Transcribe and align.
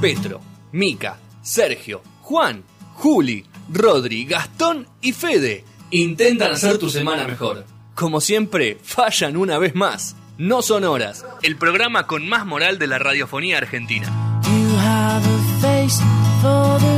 Petro, 0.00 0.40
Mica, 0.72 1.18
Sergio, 1.42 2.00
Juan, 2.22 2.64
Juli, 2.94 3.44
Rodri, 3.70 4.24
Gastón 4.24 4.86
y 5.02 5.12
Fede 5.12 5.64
intentan 5.90 6.52
hacer 6.52 6.78
tu 6.78 6.88
semana 6.88 7.26
mejor. 7.26 7.66
Como 7.94 8.22
siempre, 8.22 8.78
fallan 8.82 9.36
una 9.36 9.58
vez 9.58 9.74
más. 9.74 10.16
No 10.38 10.62
son 10.62 10.84
horas, 10.84 11.26
el 11.42 11.56
programa 11.56 12.06
con 12.06 12.26
más 12.26 12.46
moral 12.46 12.78
de 12.78 12.86
la 12.86 12.98
radiofonía 12.98 13.58
argentina. 13.58 14.06
You 14.46 14.76
have 14.78 15.26
a 15.26 15.60
face 15.60 16.02
for 16.40 16.80
the 16.80 16.89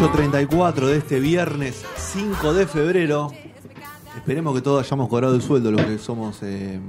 8.34 0.00 0.86
de 0.86 0.96
este 0.96 1.20
viernes 1.20 1.84
5 1.94 2.54
de 2.54 2.66
febrero. 2.66 3.30
Esperemos 4.16 4.54
que 4.54 4.62
todos 4.62 4.86
hayamos 4.86 5.10
cobrado 5.10 5.34
el 5.34 5.42
sueldo, 5.42 5.70
los 5.70 5.82
que 5.82 5.98
somos, 5.98 6.38
eh, 6.40 6.80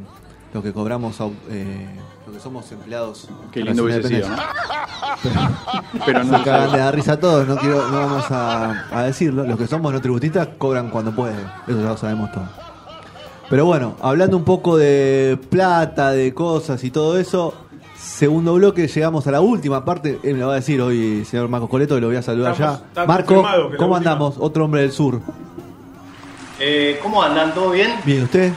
los 0.53 0.63
que 0.63 0.71
cobramos, 0.71 1.17
eh, 1.49 1.87
los 2.25 2.37
que 2.37 2.41
somos 2.41 2.71
empleados. 2.71 3.27
Qué 3.51 3.63
lindo 3.63 3.83
hubiese 3.83 4.07
sido. 4.07 4.29
Pero, 6.05 6.23
no. 6.23 6.37
Se 6.37 6.43
cagan 6.45 6.93
risa 6.93 7.11
a 7.11 7.19
todos, 7.19 7.45
no, 7.49 7.55
vamos 7.55 8.31
a, 8.31 8.87
a 8.97 9.03
decirlo. 9.03 9.43
Los 9.43 9.57
que 9.57 9.67
somos 9.67 9.91
no 9.91 9.99
tributistas 9.99 10.47
cobran 10.57 10.89
cuando 10.89 11.13
pueden, 11.13 11.45
eso 11.67 11.81
ya 11.81 11.89
lo 11.89 11.97
sabemos 11.97 12.31
todos. 12.31 12.47
Pero 13.49 13.65
bueno, 13.65 13.97
hablando 13.99 14.37
un 14.37 14.45
poco 14.45 14.77
de 14.77 15.37
plata, 15.49 16.11
de 16.11 16.33
cosas 16.33 16.81
y 16.85 16.91
todo 16.91 17.19
eso, 17.19 17.53
segundo 18.01 18.53
bloque, 18.55 18.87
llegamos 18.87 19.25
a 19.27 19.31
la 19.31 19.41
última 19.41 19.85
parte. 19.85 20.19
Él 20.23 20.33
me 20.33 20.39
lo 20.41 20.47
va 20.47 20.53
a 20.53 20.55
decir 20.57 20.81
hoy, 20.81 21.23
señor 21.25 21.47
Marcos 21.49 21.69
Coleto, 21.69 21.95
que 21.95 22.01
lo 22.01 22.07
voy 22.07 22.15
a 22.15 22.21
saludar 22.21 22.53
Estamos- 22.53 22.79
ya. 22.79 22.85
está 22.87 23.05
Marco, 23.05 23.35
confirmado 23.35 23.67
que 23.67 23.73
la 23.73 23.77
¿cómo 23.77 23.93
última- 23.95 24.11
andamos? 24.11 24.35
Otro 24.39 24.65
hombre 24.65 24.81
del 24.81 24.91
sur. 24.91 25.19
Eh, 26.59 26.99
¿Cómo 27.01 27.21
andan? 27.23 27.53
¿Todo 27.53 27.71
bien? 27.71 27.91
Bien, 28.05 28.23
¿usted? 28.23 28.53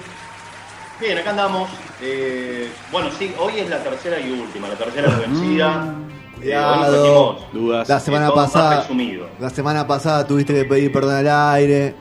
Bien, 1.00 1.18
acá 1.18 1.30
andamos. 1.30 1.68
Eh, 2.02 2.68
bueno, 2.92 3.08
sí, 3.18 3.32
hoy 3.38 3.54
es 3.58 3.70
la 3.70 3.82
tercera 3.82 4.20
y 4.20 4.30
última, 4.30 4.68
la 4.68 4.74
tercera 4.74 5.08
vencida. 5.16 5.94
Eh, 6.42 6.54
hoy 6.54 6.54
nos 6.54 6.86
Cuidado. 6.88 7.32
metimos, 7.32 7.52
dudas. 7.52 7.88
La 7.88 8.00
semana 8.00 8.26
eh, 8.26 8.28
todo 8.28 8.36
más 8.36 8.50
pasada, 8.52 8.80
resumido. 8.82 9.26
la 9.40 9.50
semana 9.50 9.86
pasada 9.86 10.26
tuviste 10.26 10.52
que 10.52 10.64
pedir 10.64 10.92
perdón 10.92 11.14
al 11.14 11.28
aire. 11.54 11.94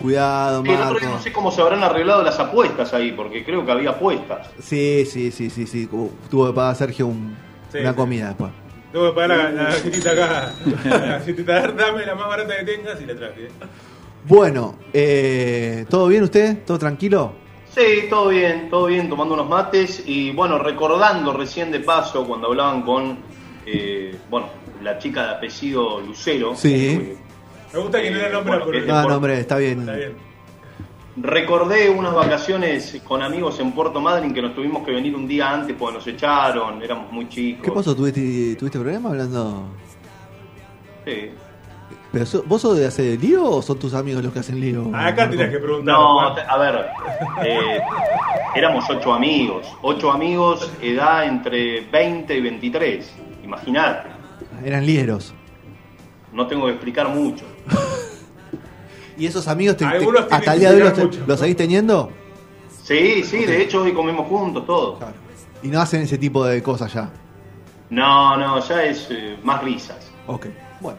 Cuidado, 0.00 0.62
Sí, 0.62 0.68
el 0.70 0.74
otro 0.76 0.86
día 0.90 1.00
Marco. 1.00 1.16
no 1.16 1.22
sé 1.22 1.32
cómo 1.32 1.50
se 1.50 1.60
habrán 1.62 1.82
arreglado 1.82 2.22
las 2.22 2.38
apuestas 2.38 2.92
ahí, 2.94 3.12
porque 3.12 3.44
creo 3.44 3.64
que 3.64 3.72
había 3.72 3.90
apuestas. 3.90 4.48
Sí, 4.60 5.04
sí, 5.06 5.30
sí, 5.30 5.48
sí, 5.50 5.66
sí. 5.66 5.86
Tuvo 6.30 6.46
que 6.48 6.52
pagar 6.52 6.76
Sergio 6.76 7.06
un- 7.06 7.36
Sí, 7.72 7.78
una 7.78 7.90
sí. 7.90 7.96
comida 7.96 8.28
después. 8.28 8.52
Tengo 8.92 9.08
que 9.10 9.14
pagar 9.14 9.30
la, 9.30 9.50
la 9.50 9.62
galletita 9.70 10.10
acá. 10.12 10.52
La 10.84 10.98
galletita, 10.98 11.68
dame 11.72 12.06
la 12.06 12.14
más 12.14 12.28
barata 12.28 12.54
que 12.58 12.64
tengas 12.64 13.00
y 13.00 13.06
la 13.06 13.14
traje. 13.16 13.48
Bueno, 14.28 14.76
eh, 14.92 15.84
¿todo 15.88 16.08
bien 16.08 16.22
usted? 16.24 16.58
¿Todo 16.64 16.78
tranquilo? 16.78 17.32
Sí, 17.74 18.06
todo 18.08 18.28
bien, 18.28 18.70
todo 18.70 18.86
bien, 18.86 19.08
tomando 19.08 19.34
unos 19.34 19.48
mates 19.48 20.02
y 20.06 20.30
bueno, 20.32 20.58
recordando 20.58 21.32
recién 21.32 21.70
de 21.70 21.80
paso 21.80 22.26
cuando 22.26 22.46
hablaban 22.48 22.82
con, 22.82 23.18
eh, 23.66 24.16
bueno, 24.30 24.48
la 24.82 24.98
chica 24.98 25.24
de 25.26 25.30
apellido 25.32 26.00
Lucero. 26.00 26.54
Sí. 26.56 27.12
Me 27.76 27.82
gusta 27.82 28.00
que 28.00 28.10
no 28.10 28.16
le 28.16 28.30
nombra 28.30 28.58
Bueno, 28.58 28.64
por 28.64 28.86
No, 28.86 29.08
no, 29.08 29.16
hombre, 29.16 29.40
está 29.40 29.58
bien. 29.58 29.80
Está 29.80 29.92
bien. 29.96 30.12
Recordé 31.18 31.90
unas 31.90 32.14
vacaciones 32.14 33.00
con 33.04 33.22
amigos 33.22 33.58
en 33.60 33.72
Puerto 33.72 34.00
Madryn 34.00 34.32
que 34.34 34.40
nos 34.42 34.54
tuvimos 34.54 34.84
que 34.84 34.92
venir 34.92 35.14
un 35.14 35.26
día 35.28 35.50
antes 35.50 35.74
porque 35.78 35.94
nos 35.96 36.06
echaron, 36.06 36.82
éramos 36.82 37.10
muy 37.12 37.28
chicos. 37.28 37.64
¿Qué 37.64 37.70
pasó? 37.72 37.94
¿Tuviste, 37.94 38.56
¿Tuviste 38.56 38.78
problema 38.78 39.10
hablando? 39.10 39.64
Sí. 41.04 41.30
¿Pero 42.12 42.24
so- 42.26 42.42
vos 42.46 42.62
sos 42.62 42.78
de 42.78 42.86
hacer 42.86 43.20
lío 43.20 43.44
o 43.44 43.62
son 43.62 43.78
tus 43.78 43.92
amigos 43.94 44.22
los 44.24 44.32
que 44.32 44.38
hacen 44.40 44.58
lío? 44.60 44.90
Acá 44.94 45.28
tenías 45.28 45.50
que 45.50 45.58
preguntar. 45.58 45.94
No, 45.94 46.20
a 46.20 46.58
ver, 46.58 46.86
eh, 47.44 47.78
éramos 48.54 48.84
ocho 48.88 49.12
amigos, 49.12 49.66
ocho 49.82 50.10
amigos, 50.12 50.70
edad 50.80 51.26
entre 51.26 51.82
20 51.82 52.36
y 52.36 52.40
23, 52.40 53.14
imagínate, 53.44 54.08
Eran 54.64 54.84
lieros. 54.86 55.34
No 56.36 56.46
tengo 56.46 56.66
que 56.66 56.72
explicar 56.72 57.08
mucho. 57.08 57.44
¿Y 59.18 59.26
esos 59.26 59.48
amigos 59.48 59.76
te- 59.78 59.86
te- 59.86 59.96
hasta 60.30 60.36
el 60.36 60.42
que 60.52 60.58
día 60.60 60.70
de 60.70 60.74
hoy 60.76 60.80
los, 60.82 60.88
explicar 60.90 61.04
mucho, 61.06 61.18
los 61.20 61.28
¿no? 61.28 61.36
seguís 61.38 61.56
teniendo? 61.56 62.10
Sí, 62.82 63.24
sí, 63.24 63.44
de 63.44 63.62
hecho 63.62 63.82
hoy 63.82 63.92
comemos 63.92 64.26
juntos 64.28 64.66
todos. 64.66 64.98
Y 65.62 65.68
no 65.68 65.80
hacen 65.80 66.02
ese 66.02 66.18
tipo 66.18 66.44
de 66.44 66.62
cosas 66.62 66.92
ya. 66.92 67.10
No, 67.88 68.36
no, 68.36 68.60
ya 68.60 68.84
es 68.84 69.08
eh, 69.10 69.36
más 69.42 69.62
risas. 69.64 70.10
Ok, 70.26 70.46
bueno, 70.80 70.98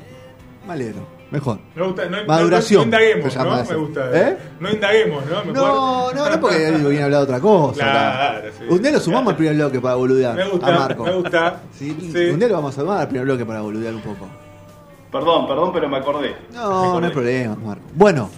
me 0.66 0.74
alegro. 0.74 1.16
Mejor. 1.30 1.60
Me 1.76 1.84
gusta, 1.86 2.06
no, 2.06 2.18
no- 2.22 2.26
Maduración, 2.26 2.80
No, 2.80 2.86
indaguemos, 2.86 3.34
se 3.34 3.38
llama 3.40 3.58
¿no? 3.64 3.70
Me 3.70 3.76
gusta. 3.76 4.10
¿Eh? 4.30 4.38
No 4.62 4.72
indaguemos, 4.72 5.26
¿no? 5.26 5.44
Mejor- 5.44 5.54
No, 5.54 6.14
no, 6.14 6.30
no 6.30 6.40
porque 6.42 6.68
él 6.70 6.76
viene 6.86 7.02
a 7.02 7.06
hablar 7.06 7.20
de 7.20 7.24
otra 7.26 7.40
cosa. 7.42 7.82
Claro, 7.84 8.48
sí. 8.58 8.64
Un 8.70 8.82
día 8.82 8.92
lo 8.94 9.00
sumamos 9.02 9.32
al 9.32 9.36
primer 9.38 9.56
bloque 9.56 9.82
para 9.82 9.96
boludear. 9.96 10.36
Me 10.36 10.48
gusta, 10.50 10.68
a 10.76 10.80
Marco. 10.80 11.04
me 11.04 11.12
gusta. 11.14 11.62
Sí, 11.78 11.96
Sí. 12.14 12.30
Un 12.32 12.40
día 12.40 12.48
lo 12.48 12.54
vamos 12.56 12.78
a 12.78 12.82
sumar 12.82 13.02
al 13.02 13.08
primer 13.10 13.26
bloque 13.26 13.46
para 13.46 13.60
boludear 13.62 13.94
un 13.94 14.02
poco. 14.02 14.26
Perdón, 15.12 15.48
perdón, 15.48 15.72
pero 15.74 15.88
me 15.90 15.98
acordé. 15.98 16.36
Me 16.50 16.58
No, 16.58 17.00
no 17.00 17.06
hay 17.06 17.14
problema, 17.14 17.56
Marco. 17.56 17.84
Bueno, 17.94 18.30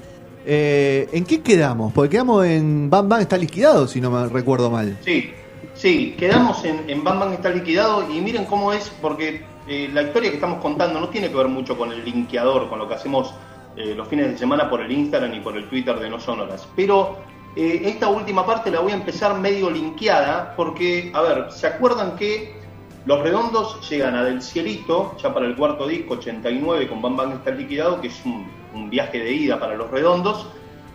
eh, 0.45 1.09
¿en 1.11 1.25
qué 1.25 1.41
quedamos? 1.41 1.91
Porque 1.93 2.11
quedamos 2.11 2.45
en 2.45 2.89
Bam 2.89 3.09
Bam 3.09 3.21
está 3.21 3.37
liquidado, 3.37 3.87
si 3.87 3.99
no 3.99 4.11
me 4.11 4.27
recuerdo 4.27 4.69
mal. 4.69 4.97
Sí, 5.03 5.31
sí, 5.73 6.15
quedamos 6.17 6.63
en, 6.65 6.89
en 6.89 7.03
Bam 7.03 7.19
Bam 7.19 7.33
está 7.33 7.49
liquidado 7.49 8.09
y 8.11 8.21
miren 8.21 8.45
cómo 8.45 8.71
es, 8.71 8.91
porque 9.01 9.43
eh, 9.67 9.89
la 9.93 10.03
historia 10.03 10.29
que 10.29 10.35
estamos 10.35 10.61
contando 10.61 10.99
no 10.99 11.09
tiene 11.09 11.29
que 11.29 11.35
ver 11.35 11.47
mucho 11.47 11.77
con 11.77 11.91
el 11.91 12.03
linkeador, 12.03 12.69
con 12.69 12.79
lo 12.79 12.87
que 12.87 12.95
hacemos 12.95 13.33
eh, 13.75 13.93
los 13.95 14.07
fines 14.07 14.31
de 14.31 14.37
semana 14.37 14.69
por 14.69 14.81
el 14.81 14.91
Instagram 14.91 15.33
y 15.33 15.39
por 15.39 15.55
el 15.55 15.69
Twitter 15.69 15.99
de 15.99 16.09
No 16.09 16.19
Sonoras. 16.19 16.67
Pero 16.75 17.17
eh, 17.55 17.81
esta 17.85 18.09
última 18.09 18.45
parte 18.45 18.71
la 18.71 18.79
voy 18.79 18.91
a 18.91 18.95
empezar 18.95 19.37
medio 19.39 19.69
linkeada, 19.69 20.55
porque, 20.55 21.11
a 21.13 21.21
ver, 21.21 21.51
¿se 21.51 21.67
acuerdan 21.67 22.15
que 22.15 22.58
los 23.05 23.21
redondos 23.21 23.89
llegan 23.89 24.15
a 24.15 24.23
Del 24.23 24.41
Cielito, 24.41 25.15
ya 25.21 25.33
para 25.33 25.45
el 25.47 25.55
cuarto 25.55 25.87
disco, 25.87 26.15
89, 26.15 26.87
con 26.87 27.01
Bam 27.01 27.15
Bam 27.17 27.31
está 27.33 27.51
liquidado, 27.51 27.99
que 28.01 28.07
es 28.07 28.21
un, 28.25 28.89
viaje 28.89 29.19
de 29.19 29.31
ida 29.33 29.59
para 29.59 29.75
los 29.75 29.89
redondos? 29.89 30.47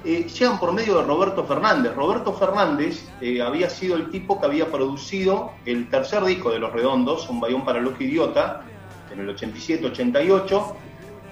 eh, 0.06 0.26
llegan 0.28 0.60
por 0.60 0.70
medio 0.72 0.98
de 0.98 1.04
Roberto 1.04 1.44
Fernández. 1.44 1.94
Roberto 1.96 2.34
Fernández 2.34 3.08
eh, 3.22 3.40
había 3.40 3.70
sido 3.70 3.96
el 3.96 4.10
tipo 4.10 4.38
que 4.38 4.44
había 4.46 4.66
producido 4.70 5.52
el 5.64 5.88
tercer 5.88 6.22
disco 6.24 6.50
de 6.50 6.58
Los 6.58 6.72
Redondos, 6.74 7.26
Un 7.30 7.40
Bayón 7.40 7.64
para 7.64 7.80
Loco 7.80 8.02
Idiota, 8.04 8.62
en 9.10 9.20
el 9.20 9.34
87-88, 9.34 10.74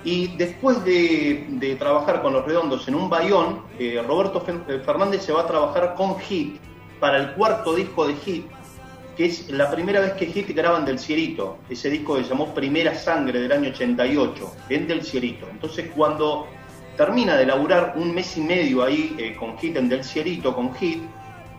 Y 0.04 0.28
después 0.36 0.82
de, 0.84 1.46
de 1.50 1.76
trabajar 1.76 2.22
con 2.22 2.32
los 2.32 2.44
redondos 2.46 2.88
en 2.88 2.94
un 2.96 3.08
bayón, 3.10 3.60
eh, 3.78 4.02
Roberto 4.08 4.40
Fe- 4.40 4.80
Fernández 4.80 5.22
se 5.22 5.32
va 5.32 5.42
a 5.42 5.46
trabajar 5.46 5.94
con 5.94 6.18
Hit 6.18 6.56
para 6.98 7.18
el 7.18 7.32
cuarto 7.34 7.74
disco 7.74 8.06
de 8.06 8.14
Hit, 8.14 8.46
que 9.16 9.26
es 9.26 9.50
la 9.50 9.70
primera 9.70 10.00
vez 10.00 10.12
que 10.12 10.26
Hit 10.26 10.54
graban 10.54 10.84
Del 10.84 10.98
Cierito, 10.98 11.58
ese 11.68 11.90
disco 11.90 12.16
que 12.16 12.24
se 12.24 12.30
llamó 12.30 12.54
Primera 12.54 12.94
Sangre 12.94 13.40
del 13.40 13.52
año 13.52 13.70
88, 13.70 14.54
en 14.70 14.88
Del 14.88 15.02
Cierito. 15.02 15.46
Entonces 15.50 15.90
cuando 15.94 16.46
termina 16.96 17.36
de 17.36 17.46
laburar 17.46 17.94
un 17.96 18.14
mes 18.14 18.36
y 18.36 18.40
medio 18.40 18.82
ahí 18.82 19.14
eh, 19.18 19.36
con 19.38 19.58
Hit 19.58 19.76
en 19.76 19.88
Del 19.88 20.04
Cierito, 20.04 20.54
con 20.54 20.74
Hit, 20.74 21.02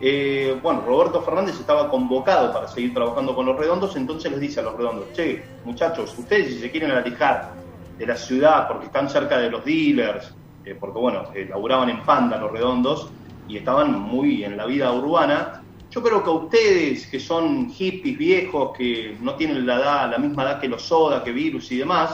eh, 0.00 0.58
bueno, 0.62 0.82
Roberto 0.84 1.22
Fernández 1.22 1.58
estaba 1.58 1.88
convocado 1.88 2.52
para 2.52 2.68
seguir 2.68 2.92
trabajando 2.92 3.34
con 3.34 3.46
los 3.46 3.56
redondos, 3.56 3.96
entonces 3.96 4.30
les 4.32 4.40
dice 4.40 4.60
a 4.60 4.64
los 4.64 4.76
redondos, 4.76 5.12
che, 5.12 5.44
muchachos, 5.64 6.14
ustedes 6.18 6.48
si 6.48 6.58
se 6.58 6.70
quieren 6.70 6.90
alejar 6.90 7.52
de 7.96 8.06
la 8.06 8.16
ciudad 8.16 8.66
porque 8.68 8.86
están 8.86 9.08
cerca 9.08 9.38
de 9.38 9.50
los 9.50 9.64
dealers, 9.64 10.34
eh, 10.64 10.76
porque 10.78 10.98
bueno, 10.98 11.24
eh, 11.34 11.46
laburaban 11.48 11.90
en 11.90 12.02
Panda 12.02 12.38
los 12.38 12.50
redondos 12.50 13.10
y 13.46 13.56
estaban 13.56 13.98
muy 13.98 14.44
en 14.44 14.56
la 14.56 14.66
vida 14.66 14.92
urbana, 14.92 15.62
yo 15.94 16.02
creo 16.02 16.24
que 16.24 16.30
a 16.30 16.32
ustedes 16.32 17.06
que 17.06 17.20
son 17.20 17.70
hippies 17.70 18.18
viejos, 18.18 18.76
que 18.76 19.16
no 19.20 19.36
tienen 19.36 19.64
la, 19.64 19.76
edad, 19.76 20.10
la 20.10 20.18
misma 20.18 20.42
edad 20.42 20.60
que 20.60 20.66
los 20.66 20.82
soda, 20.82 21.22
que 21.22 21.30
virus 21.30 21.70
y 21.70 21.78
demás, 21.78 22.10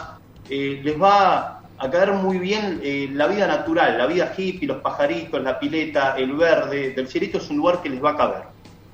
eh, 0.50 0.80
les 0.84 1.00
va 1.00 1.62
a 1.78 1.90
caer 1.90 2.12
muy 2.12 2.38
bien 2.38 2.80
eh, 2.84 3.08
la 3.10 3.26
vida 3.26 3.46
natural, 3.46 3.96
la 3.96 4.06
vida 4.06 4.34
hippie, 4.36 4.68
los 4.68 4.82
pajaritos, 4.82 5.42
la 5.42 5.58
pileta, 5.58 6.18
el 6.18 6.34
verde. 6.34 6.90
Del 6.90 7.08
Cierito 7.08 7.38
es 7.38 7.48
un 7.48 7.56
lugar 7.56 7.80
que 7.80 7.88
les 7.88 8.04
va 8.04 8.10
a 8.10 8.16
caber. 8.16 8.42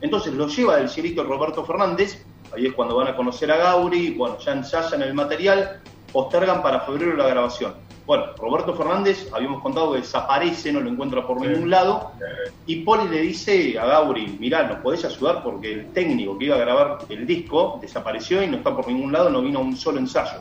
Entonces 0.00 0.33
lo 0.35 0.47
lleva 0.47 0.77
del 0.77 0.89
Cierito 0.89 1.25
Roberto 1.25 1.65
Fernández, 1.65 2.25
ahí 2.55 2.67
es 2.67 2.75
cuando 2.75 2.94
van 2.94 3.09
a 3.09 3.17
conocer 3.17 3.50
a 3.50 3.56
Gauri, 3.56 4.11
bueno, 4.11 4.39
ya 4.39 4.53
ensayan 4.53 5.03
el 5.03 5.15
material, 5.15 5.81
postergan 6.12 6.62
para 6.62 6.82
febrero 6.82 7.17
la 7.17 7.27
grabación. 7.27 7.86
Bueno, 8.06 8.26
Roberto 8.38 8.73
Fernández, 8.75 9.29
habíamos 9.32 9.61
contado 9.62 9.93
que 9.93 9.99
desaparece, 9.99 10.73
no 10.73 10.81
lo 10.81 10.88
encuentra 10.88 11.26
por 11.26 11.41
ningún 11.41 11.69
lado, 11.69 12.12
y 12.64 12.76
Poli 12.76 13.08
le 13.08 13.20
dice 13.20 13.76
a 13.79 13.85
Gauri, 13.85 14.37
mirá, 14.38 14.62
¿nos 14.62 14.79
podés 14.79 15.05
ayudar? 15.05 15.43
Porque 15.43 15.73
el 15.73 15.93
técnico 15.93 16.38
que 16.38 16.44
iba 16.44 16.55
a 16.55 16.61
grabar 16.61 16.99
el 17.08 17.26
disco 17.26 17.79
desapareció 17.81 18.43
y 18.44 18.47
no 18.47 18.58
está 18.58 18.75
por 18.75 18.87
ningún 18.87 19.12
lado, 19.12 19.29
no 19.29 19.43
vino 19.43 19.58
a 19.58 19.62
un 19.62 19.76
solo 19.76 19.99
ensayo. 19.99 20.38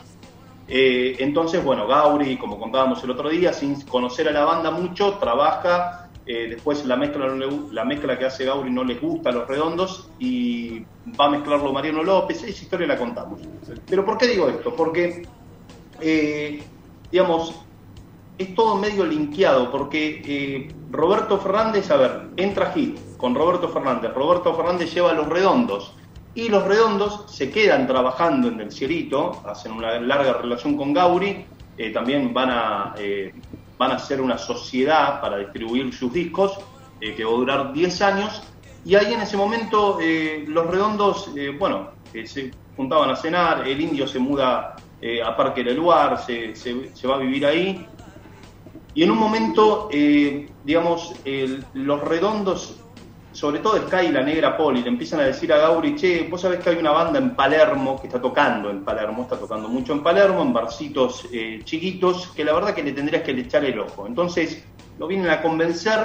Eh, 0.68 1.16
entonces, 1.20 1.64
bueno, 1.64 1.88
Gauri, 1.88 2.38
como 2.38 2.60
contábamos 2.60 3.04
el 3.04 3.12
otro 3.12 3.30
día, 3.30 3.52
sin 3.52 3.82
conocer 3.82 4.28
a 4.28 4.32
la 4.32 4.46
banda 4.46 4.70
mucho, 4.70 5.14
trabaja, 5.14 6.10
eh, 6.28 6.48
después 6.50 6.86
la 6.86 6.96
mezcla, 6.96 7.28
la 7.72 7.86
mezcla 7.86 8.18
que 8.18 8.26
hace 8.26 8.46
Gauri 8.46 8.72
no 8.72 8.84
les 8.84 9.00
gusta 9.00 9.30
a 9.30 9.34
los 9.34 9.48
redondos 9.48 10.10
y 10.18 10.80
va 11.20 11.26
a 11.26 11.30
mezclarlo 11.30 11.72
Mariano 11.72 12.04
López, 12.04 12.44
esa 12.44 12.64
historia 12.64 12.88
la 12.88 12.98
contamos. 12.98 13.42
Pero 13.88 14.04
¿por 14.04 14.18
qué 14.18 14.28
digo 14.28 14.50
esto? 14.50 14.76
Porque, 14.76 15.28
eh, 16.02 16.64
digamos, 17.12 17.56
es 18.38 18.54
todo 18.56 18.76
medio 18.76 19.06
linkeado, 19.06 19.72
porque 19.72 20.22
eh, 20.26 20.76
Roberto 20.92 21.38
Fernández, 21.40 21.90
a 21.92 21.98
ver, 21.98 22.30
entra 22.36 22.72
Hit 22.72 23.00
con 23.18 23.34
Roberto 23.34 23.70
Fernández, 23.70 24.14
Roberto 24.14 24.54
Fernández 24.54 24.94
lleva 24.94 25.12
a 25.12 25.14
los 25.14 25.28
redondos, 25.28 25.94
y 26.36 26.50
los 26.50 26.66
redondos 26.66 27.24
se 27.28 27.50
quedan 27.50 27.88
trabajando 27.88 28.50
en 28.50 28.60
el 28.60 28.72
Cierito, 28.72 29.42
hacen 29.46 29.72
una 29.72 30.00
larga 30.02 30.34
relación 30.34 30.76
con 30.76 30.94
Gauri, 30.94 31.46
eh, 31.78 31.92
también 31.92 32.34
van 32.34 32.50
a, 32.50 32.96
eh, 32.98 33.34
van 33.78 33.92
a 33.92 33.96
hacer 33.96 34.20
una 34.20 34.38
sociedad 34.38 35.22
para 35.22 35.38
distribuir 35.38 35.94
sus 35.94 36.12
discos, 36.12 36.58
eh, 37.00 37.16
que 37.16 37.24
va 37.24 37.32
a 37.32 37.36
durar 37.36 37.74
10 37.74 38.02
años, 38.02 38.44
y 38.84 38.96
ahí 38.96 39.14
en 39.14 39.22
ese 39.22 39.36
momento 39.36 39.98
los 40.48 40.68
redondos, 40.68 41.32
bueno, 41.58 41.90
se 42.26 42.52
juntaban 42.78 43.10
a 43.10 43.16
cenar, 43.16 43.68
el 43.68 43.82
indio 43.82 44.08
se 44.08 44.20
muda 44.20 44.76
eh, 45.08 45.22
a 45.22 45.36
Parque 45.38 45.64
del 45.64 45.76
Luar, 45.78 46.18
se, 46.26 46.56
se- 46.56 47.08
va 47.08 47.16
a 47.16 47.20
vivir 47.20 47.46
ahí, 47.46 47.86
y 48.94 49.04
en 49.04 49.12
un 49.12 49.18
momento, 49.18 49.90
eh, 49.92 50.56
digamos, 50.64 51.22
el- 51.26 51.64
los 51.74 52.02
redondos, 52.02 52.82
sobre 53.32 53.60
todo 53.60 53.78
Sky 53.88 54.08
y 54.08 54.12
la 54.14 54.24
negra 54.24 54.56
Poli, 54.58 54.82
le 54.82 54.88
empiezan 54.90 55.20
a 55.20 55.24
decir 55.26 55.52
a 55.52 55.58
Gauri, 55.58 55.94
che, 55.96 56.28
vos 56.30 56.40
sabés 56.42 56.60
que 56.62 56.70
hay 56.70 56.78
una 56.78 56.92
banda 56.92 57.20
en 57.20 57.36
Palermo 57.36 58.00
que 58.00 58.08
está 58.08 58.22
tocando 58.22 58.70
en 58.70 58.84
Palermo, 58.86 59.24
está 59.24 59.38
tocando 59.38 59.68
mucho 59.68 59.92
en 59.94 60.02
Palermo, 60.02 60.42
en 60.42 60.54
barcitos 60.54 61.28
eh, 61.34 61.60
chiquitos, 61.66 62.32
que 62.34 62.46
la 62.46 62.54
verdad 62.54 62.74
que 62.74 62.84
le 62.84 62.94
tendrías 62.94 63.24
que 63.24 63.32
echar 63.32 63.66
el 63.66 63.78
ojo. 63.80 64.08
Entonces 64.08 64.66
lo 64.98 65.08
vienen 65.08 65.30
a 65.30 65.42
convencer 65.42 66.00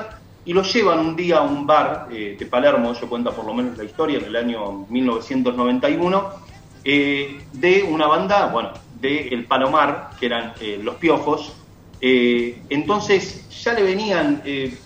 y 0.44 0.52
lo 0.52 0.62
llevan 0.62 0.99
un 0.99 1.14
día 1.14 1.38
a 1.38 1.43
un 1.43 1.67
bar 1.67 2.08
eh, 2.11 2.37
de 2.38 2.47
Palermo, 2.47 2.91
eso 2.93 3.08
cuenta 3.08 3.31
por 3.35 3.44
lo 3.47 3.55
menos 3.55 3.79
la 3.79 3.85
historia, 3.85 4.19
en 4.19 4.25
el 4.25 4.35
año 4.37 4.87
1991, 4.88 6.32
eh, 6.82 7.47
de 7.52 7.82
una 7.85 8.06
banda, 8.08 8.47
bueno, 8.47 8.73
de 9.00 9.29
El 9.29 9.47
Palomar, 9.47 10.11
que 10.19 10.26
eran 10.26 10.52
eh, 10.61 10.79
Los 10.82 10.97
Piojos. 10.97 11.52
Eh, 12.00 12.62
entonces 12.69 13.49
ya 13.62 13.73
le 13.75 13.82
venían, 13.82 14.43
eh, 14.44 14.76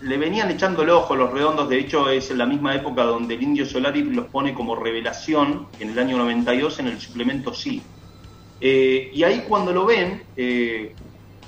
le 0.00 0.18
venían 0.18 0.50
echando 0.50 0.82
el 0.82 0.90
ojo 0.90 1.14
los 1.14 1.32
redondos, 1.32 1.68
de 1.68 1.78
hecho 1.78 2.08
es 2.08 2.30
en 2.30 2.38
la 2.38 2.46
misma 2.46 2.74
época 2.74 3.04
donde 3.04 3.34
el 3.34 3.42
Indio 3.42 3.66
Solari 3.66 4.02
los 4.02 4.26
pone 4.26 4.54
como 4.54 4.76
revelación 4.76 5.66
en 5.80 5.90
el 5.90 5.98
año 5.98 6.16
92 6.18 6.80
en 6.80 6.86
el 6.88 7.00
suplemento 7.00 7.52
Sí. 7.52 7.82
Y 8.60 9.22
ahí 9.22 9.44
cuando 9.48 9.72
lo 9.72 9.86
ven, 9.86 10.22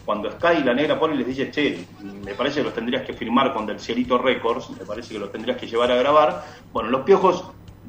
cuando 0.04 0.30
Sky 0.30 0.58
y 0.60 0.64
la 0.64 0.74
negra 0.74 0.98
pone 0.98 1.16
les 1.16 1.26
dice, 1.26 1.50
che, 1.50 1.86
me 2.24 2.34
parece 2.34 2.60
que 2.60 2.64
los 2.64 2.74
tendrías 2.74 3.04
que 3.04 3.14
firmar 3.14 3.52
con 3.52 3.66
Del 3.66 3.80
Cielito 3.80 4.16
Records, 4.16 4.70
me 4.70 4.84
parece 4.84 5.14
que 5.14 5.18
los 5.18 5.32
tendrías 5.32 5.56
que 5.56 5.66
llevar 5.66 5.90
a 5.90 5.96
grabar. 5.96 6.44
Bueno, 6.72 6.90
los 6.90 7.02
piojos 7.02 7.44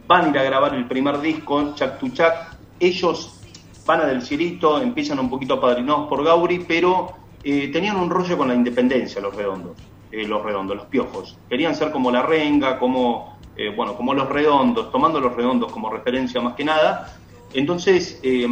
van 0.07 0.25
a 0.25 0.29
ir 0.29 0.37
a 0.39 0.43
grabar 0.43 0.73
el 0.73 0.85
primer 0.85 1.21
disco, 1.21 1.73
Chac 1.75 1.99
to 1.99 2.09
Chac, 2.09 2.57
ellos 2.79 3.40
van 3.85 4.01
a 4.01 4.05
Del 4.05 4.21
Cielito, 4.21 4.81
empiezan 4.81 5.19
un 5.19 5.29
poquito 5.29 5.55
apadrinados 5.55 6.07
por 6.07 6.23
Gauri, 6.23 6.59
pero 6.67 7.13
eh, 7.43 7.69
tenían 7.71 7.97
un 7.97 8.09
rollo 8.09 8.37
con 8.37 8.47
la 8.47 8.55
independencia 8.55 9.21
los 9.21 9.35
redondos, 9.35 9.77
eh, 10.11 10.27
los 10.27 10.43
redondos, 10.43 10.77
los 10.77 10.85
piojos. 10.85 11.37
Querían 11.49 11.75
ser 11.75 11.91
como 11.91 12.11
la 12.11 12.21
renga, 12.21 12.77
como, 12.79 13.37
eh, 13.55 13.73
bueno, 13.75 13.95
como 13.95 14.13
los 14.13 14.29
redondos, 14.29 14.91
tomando 14.91 15.19
los 15.19 15.35
redondos 15.35 15.71
como 15.71 15.89
referencia 15.89 16.41
más 16.41 16.55
que 16.55 16.63
nada. 16.63 17.17
Entonces, 17.53 18.19
eh, 18.23 18.47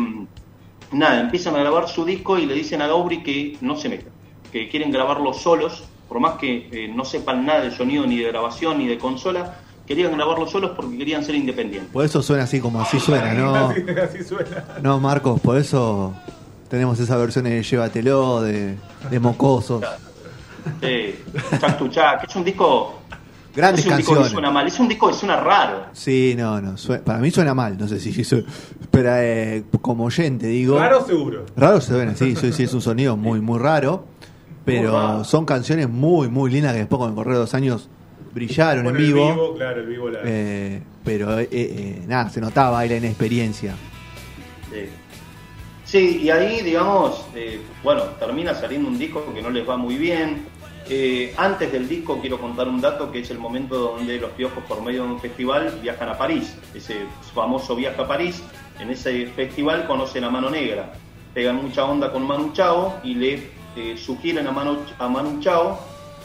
nada, 0.91 1.21
empiezan 1.21 1.55
a 1.55 1.59
grabar 1.59 1.87
su 1.87 2.05
disco 2.05 2.37
y 2.37 2.45
le 2.45 2.53
dicen 2.53 2.81
a 2.81 2.87
Gauri 2.87 3.23
que 3.23 3.57
no 3.61 3.75
se 3.75 3.89
metan, 3.89 4.11
que 4.51 4.67
quieren 4.69 4.91
grabarlo 4.91 5.33
solos, 5.33 5.83
por 6.07 6.19
más 6.19 6.33
que 6.33 6.69
eh, 6.71 6.91
no 6.93 7.05
sepan 7.05 7.45
nada 7.45 7.61
de 7.61 7.71
sonido 7.71 8.05
ni 8.05 8.17
de 8.17 8.27
grabación 8.27 8.79
ni 8.79 8.87
de 8.87 8.97
consola, 8.97 9.59
querían 9.89 10.15
grabarlo 10.15 10.47
solos 10.47 10.71
porque 10.75 10.95
querían 10.99 11.25
ser 11.25 11.33
independientes. 11.33 11.91
Por 11.91 12.05
eso 12.05 12.21
suena 12.21 12.43
así 12.43 12.59
como 12.59 12.79
así 12.79 12.99
suena, 12.99 13.33
¿no? 13.33 13.55
Así, 13.69 13.83
así 13.89 14.23
suena. 14.23 14.63
No, 14.83 14.99
Marcos, 14.99 15.41
por 15.41 15.57
eso 15.57 16.13
tenemos 16.69 16.99
esa 16.99 17.17
versión 17.17 17.45
de 17.45 17.63
Llévatelo, 17.63 18.41
de, 18.41 18.77
de 19.09 19.19
Mocosos. 19.19 19.83
Eh, 20.83 21.23
Chac 21.59 21.79
to 21.79 21.87
Chac, 21.87 22.23
es 22.29 22.35
un 22.35 22.43
disco. 22.45 22.99
Grandes 23.55 23.83
no 23.87 23.97
es 23.97 23.97
un 23.97 23.97
disco 23.97 24.23
que 24.23 24.29
suena 24.29 24.51
mal, 24.51 24.67
es 24.67 24.79
un 24.79 24.87
disco 24.87 25.07
que 25.07 25.13
suena 25.15 25.37
raro. 25.37 25.85
Sí, 25.93 26.35
no, 26.37 26.61
no. 26.61 26.75
para 27.03 27.17
mí 27.17 27.31
suena 27.31 27.55
mal, 27.55 27.75
no 27.75 27.87
sé 27.87 27.99
si 27.99 28.21
eso. 28.21 28.37
Pero 28.91 29.09
eh, 29.15 29.63
como 29.81 30.05
oyente, 30.05 30.45
digo. 30.45 30.75
Claro, 30.77 31.03
seguro. 31.03 31.45
Raro 31.57 31.81
se 31.81 31.87
suena, 31.93 32.15
sí, 32.15 32.35
sí, 32.35 32.53
sí, 32.53 32.63
es 32.63 32.73
un 32.75 32.81
sonido 32.81 33.17
muy, 33.17 33.41
muy 33.41 33.57
raro. 33.57 34.05
Pero 34.65 34.91
Muy 34.91 35.01
raro. 35.01 35.23
son 35.23 35.45
canciones 35.47 35.89
muy, 35.89 36.29
muy 36.29 36.51
lindas 36.51 36.73
que 36.73 36.79
después 36.79 36.99
con 36.99 37.09
el 37.09 37.15
correr 37.15 37.33
de 37.33 37.39
los 37.39 37.55
años 37.55 37.89
brillaron 38.33 38.87
en 38.87 38.95
el 38.95 39.01
vivo. 39.01 39.55
claro, 39.55 39.81
el 39.81 39.87
vivo 39.87 40.09
la. 40.09 40.19
Eh, 40.23 40.81
pero 41.03 41.39
eh, 41.39 41.47
eh, 41.51 42.03
nada, 42.07 42.29
se 42.29 42.41
notaba 42.41 42.79
ahí 42.79 42.89
la 42.89 42.97
inexperiencia. 42.97 43.75
Sí, 45.89 46.21
y 46.21 46.29
ahí, 46.29 46.61
digamos, 46.61 47.25
eh, 47.33 47.59
bueno, 47.83 48.03
termina 48.19 48.53
saliendo 48.53 48.87
un 48.87 48.99
disco 48.99 49.25
que 49.33 49.41
no 49.41 49.49
les 49.49 49.67
va 49.67 49.75
muy 49.75 49.95
bien. 49.95 50.45
Eh, 50.87 51.33
antes 51.35 51.71
del 51.71 51.89
disco 51.89 52.19
quiero 52.21 52.39
contar 52.39 52.67
un 52.67 52.79
dato 52.79 53.11
que 53.11 53.21
es 53.21 53.31
el 53.31 53.39
momento 53.39 53.77
donde 53.77 54.19
los 54.19 54.29
piojos 54.31 54.63
por 54.65 54.83
medio 54.83 55.03
de 55.03 55.09
un 55.09 55.19
festival 55.19 55.79
viajan 55.81 56.09
a 56.09 56.17
París, 56.17 56.55
ese 56.75 57.05
famoso 57.33 57.75
viaje 57.75 57.99
a 58.01 58.07
París. 58.07 58.43
En 58.79 58.91
ese 58.91 59.25
festival 59.27 59.87
conocen 59.87 60.23
a 60.25 60.29
Mano 60.29 60.51
Negra, 60.51 60.93
pegan 61.33 61.55
mucha 61.55 61.85
onda 61.85 62.11
con 62.11 62.25
Manu 62.25 62.53
Chao 62.53 62.99
y 63.03 63.15
le 63.15 63.49
eh, 63.75 63.97
sugieren 63.97 64.45
a 64.45 64.51
Manu, 64.51 64.77
a 64.99 65.07
Manu 65.07 65.39
Chao 65.41 65.79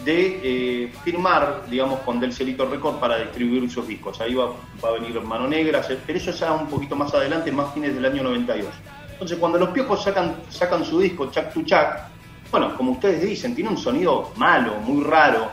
de 0.04 0.40
eh, 0.42 0.92
firmar, 1.02 1.64
digamos, 1.68 2.00
con 2.00 2.20
Del 2.20 2.32
Cielito 2.32 2.66
Record 2.66 2.96
para 2.96 3.18
distribuir 3.18 3.70
sus 3.70 3.86
discos. 3.86 4.20
Ahí 4.20 4.34
va, 4.34 4.52
va 4.82 4.88
a 4.88 4.92
venir 4.92 5.20
Mano 5.20 5.48
Negra, 5.48 5.82
pero 6.06 6.18
eso 6.18 6.30
ya 6.30 6.52
un 6.52 6.66
poquito 6.66 6.94
más 6.94 7.12
adelante, 7.14 7.50
más 7.50 7.72
fines 7.72 7.94
del 7.94 8.04
año 8.04 8.22
92. 8.22 8.70
Entonces, 9.12 9.38
cuando 9.38 9.58
los 9.58 9.70
piojos 9.70 10.02
sacan, 10.02 10.36
sacan 10.50 10.84
su 10.84 11.00
disco, 11.00 11.30
Chac 11.30 11.52
to 11.54 11.62
Chac, 11.62 12.08
bueno, 12.50 12.76
como 12.76 12.92
ustedes 12.92 13.22
dicen, 13.22 13.54
tiene 13.54 13.70
un 13.70 13.78
sonido 13.78 14.32
malo, 14.36 14.74
muy 14.76 15.02
raro. 15.04 15.48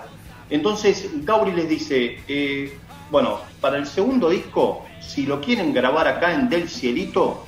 Entonces, 0.49 1.09
Gauri 1.25 1.53
les 1.53 1.69
dice, 1.69 2.19
eh, 2.27 2.77
bueno, 3.09 3.39
para 3.59 3.77
el 3.77 3.87
segundo 3.87 4.29
disco, 4.29 4.85
si 4.99 5.25
lo 5.25 5.39
quieren 5.41 5.73
grabar 5.73 6.07
acá 6.07 6.33
en 6.33 6.49
Del 6.49 6.69
Cielito, 6.69 7.45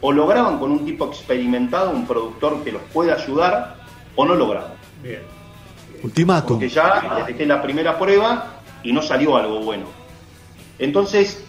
o 0.00 0.12
lo 0.12 0.26
graban 0.26 0.58
con 0.58 0.72
un 0.72 0.84
tipo 0.84 1.06
experimentado, 1.06 1.90
un 1.90 2.06
productor 2.06 2.64
que 2.64 2.72
los 2.72 2.82
puede 2.92 3.12
ayudar, 3.12 3.76
o 4.16 4.24
no 4.24 4.34
lo 4.34 4.48
graban. 4.48 4.72
Bien. 5.02 5.39
Ultimátum. 6.02 6.56
Porque 6.56 6.68
ya 6.68 7.24
dejé 7.26 7.46
la 7.46 7.62
primera 7.62 7.98
prueba 7.98 8.60
y 8.82 8.92
no 8.92 9.02
salió 9.02 9.36
algo 9.36 9.60
bueno. 9.60 9.86
Entonces, 10.78 11.44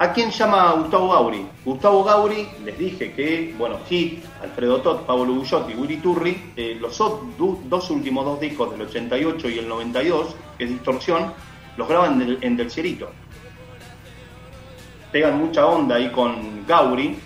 ¿A 0.00 0.12
quién 0.12 0.30
llama 0.30 0.70
Gustavo 0.74 1.08
Gauri? 1.10 1.44
Gustavo 1.64 2.04
Gauri, 2.04 2.46
les 2.64 2.78
dije 2.78 3.12
que, 3.14 3.52
bueno, 3.58 3.78
Hit, 3.88 4.24
Alfredo 4.40 4.80
Tot, 4.80 5.04
Pablo 5.04 5.34
Gullotti, 5.34 5.74
Willy 5.74 5.96
Turri, 5.96 6.52
eh, 6.56 6.78
los 6.80 6.96
dos 7.68 7.90
últimos 7.90 8.24
dos 8.24 8.38
discos 8.38 8.70
del 8.70 8.82
88 8.82 9.48
y 9.48 9.58
el 9.58 9.68
92, 9.68 10.36
que 10.56 10.64
es 10.64 10.70
Distorsión, 10.70 11.32
los 11.76 11.88
graban 11.88 12.38
en 12.40 12.56
Del 12.56 12.70
Cerito. 12.70 13.10
Pegan 15.10 15.36
mucha 15.38 15.66
onda 15.66 15.96
ahí 15.96 16.10
con 16.10 16.64
Gauri, 16.64 17.18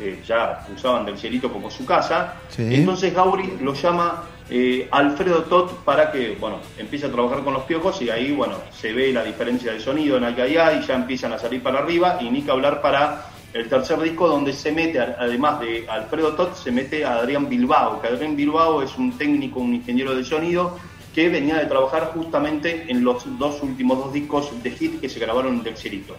eh, 0.00 0.22
ya 0.26 0.66
usaban 0.74 1.04
Del 1.04 1.18
Cerito 1.18 1.52
como 1.52 1.70
su 1.70 1.84
casa, 1.84 2.36
Sí. 2.48 2.62
entonces 2.74 3.12
Gauri 3.12 3.58
lo 3.60 3.74
llama 3.74 4.24
eh, 4.50 4.88
Alfredo 4.90 5.44
Tot 5.44 5.84
para 5.84 6.12
que, 6.12 6.36
bueno, 6.38 6.58
empiece 6.78 7.06
a 7.06 7.12
trabajar 7.12 7.42
con 7.42 7.54
los 7.54 7.62
piojos 7.64 8.00
y 8.02 8.10
ahí, 8.10 8.32
bueno, 8.32 8.56
se 8.70 8.92
ve 8.92 9.12
la 9.12 9.24
diferencia 9.24 9.72
de 9.72 9.80
sonido 9.80 10.16
en 10.16 10.24
Alcayá 10.24 10.74
y 10.74 10.86
ya 10.86 10.94
empiezan 10.94 11.32
a 11.32 11.38
salir 11.38 11.62
para 11.62 11.78
arriba 11.78 12.18
y 12.20 12.30
ni 12.30 12.42
que 12.42 12.50
hablar 12.50 12.82
para 12.82 13.26
el 13.54 13.68
tercer 13.68 14.00
disco 14.00 14.28
donde 14.28 14.52
se 14.52 14.72
mete, 14.72 15.00
además 15.00 15.60
de 15.60 15.86
Alfredo 15.88 16.34
Tot, 16.34 16.56
se 16.56 16.72
mete 16.72 17.04
a 17.04 17.14
Adrián 17.14 17.48
Bilbao, 17.48 18.02
que 18.02 18.08
Adrián 18.08 18.36
Bilbao 18.36 18.82
es 18.82 18.96
un 18.98 19.16
técnico, 19.16 19.60
un 19.60 19.74
ingeniero 19.74 20.14
de 20.14 20.24
sonido 20.24 20.76
que 21.14 21.28
venía 21.28 21.56
de 21.56 21.66
trabajar 21.66 22.10
justamente 22.12 22.86
en 22.88 23.04
los 23.04 23.24
dos 23.38 23.62
últimos 23.62 23.98
dos 23.98 24.12
discos 24.12 24.50
de 24.62 24.70
hit 24.72 25.00
que 25.00 25.08
se 25.08 25.20
grabaron 25.20 25.62
del 25.62 25.76
Cerito. 25.76 26.16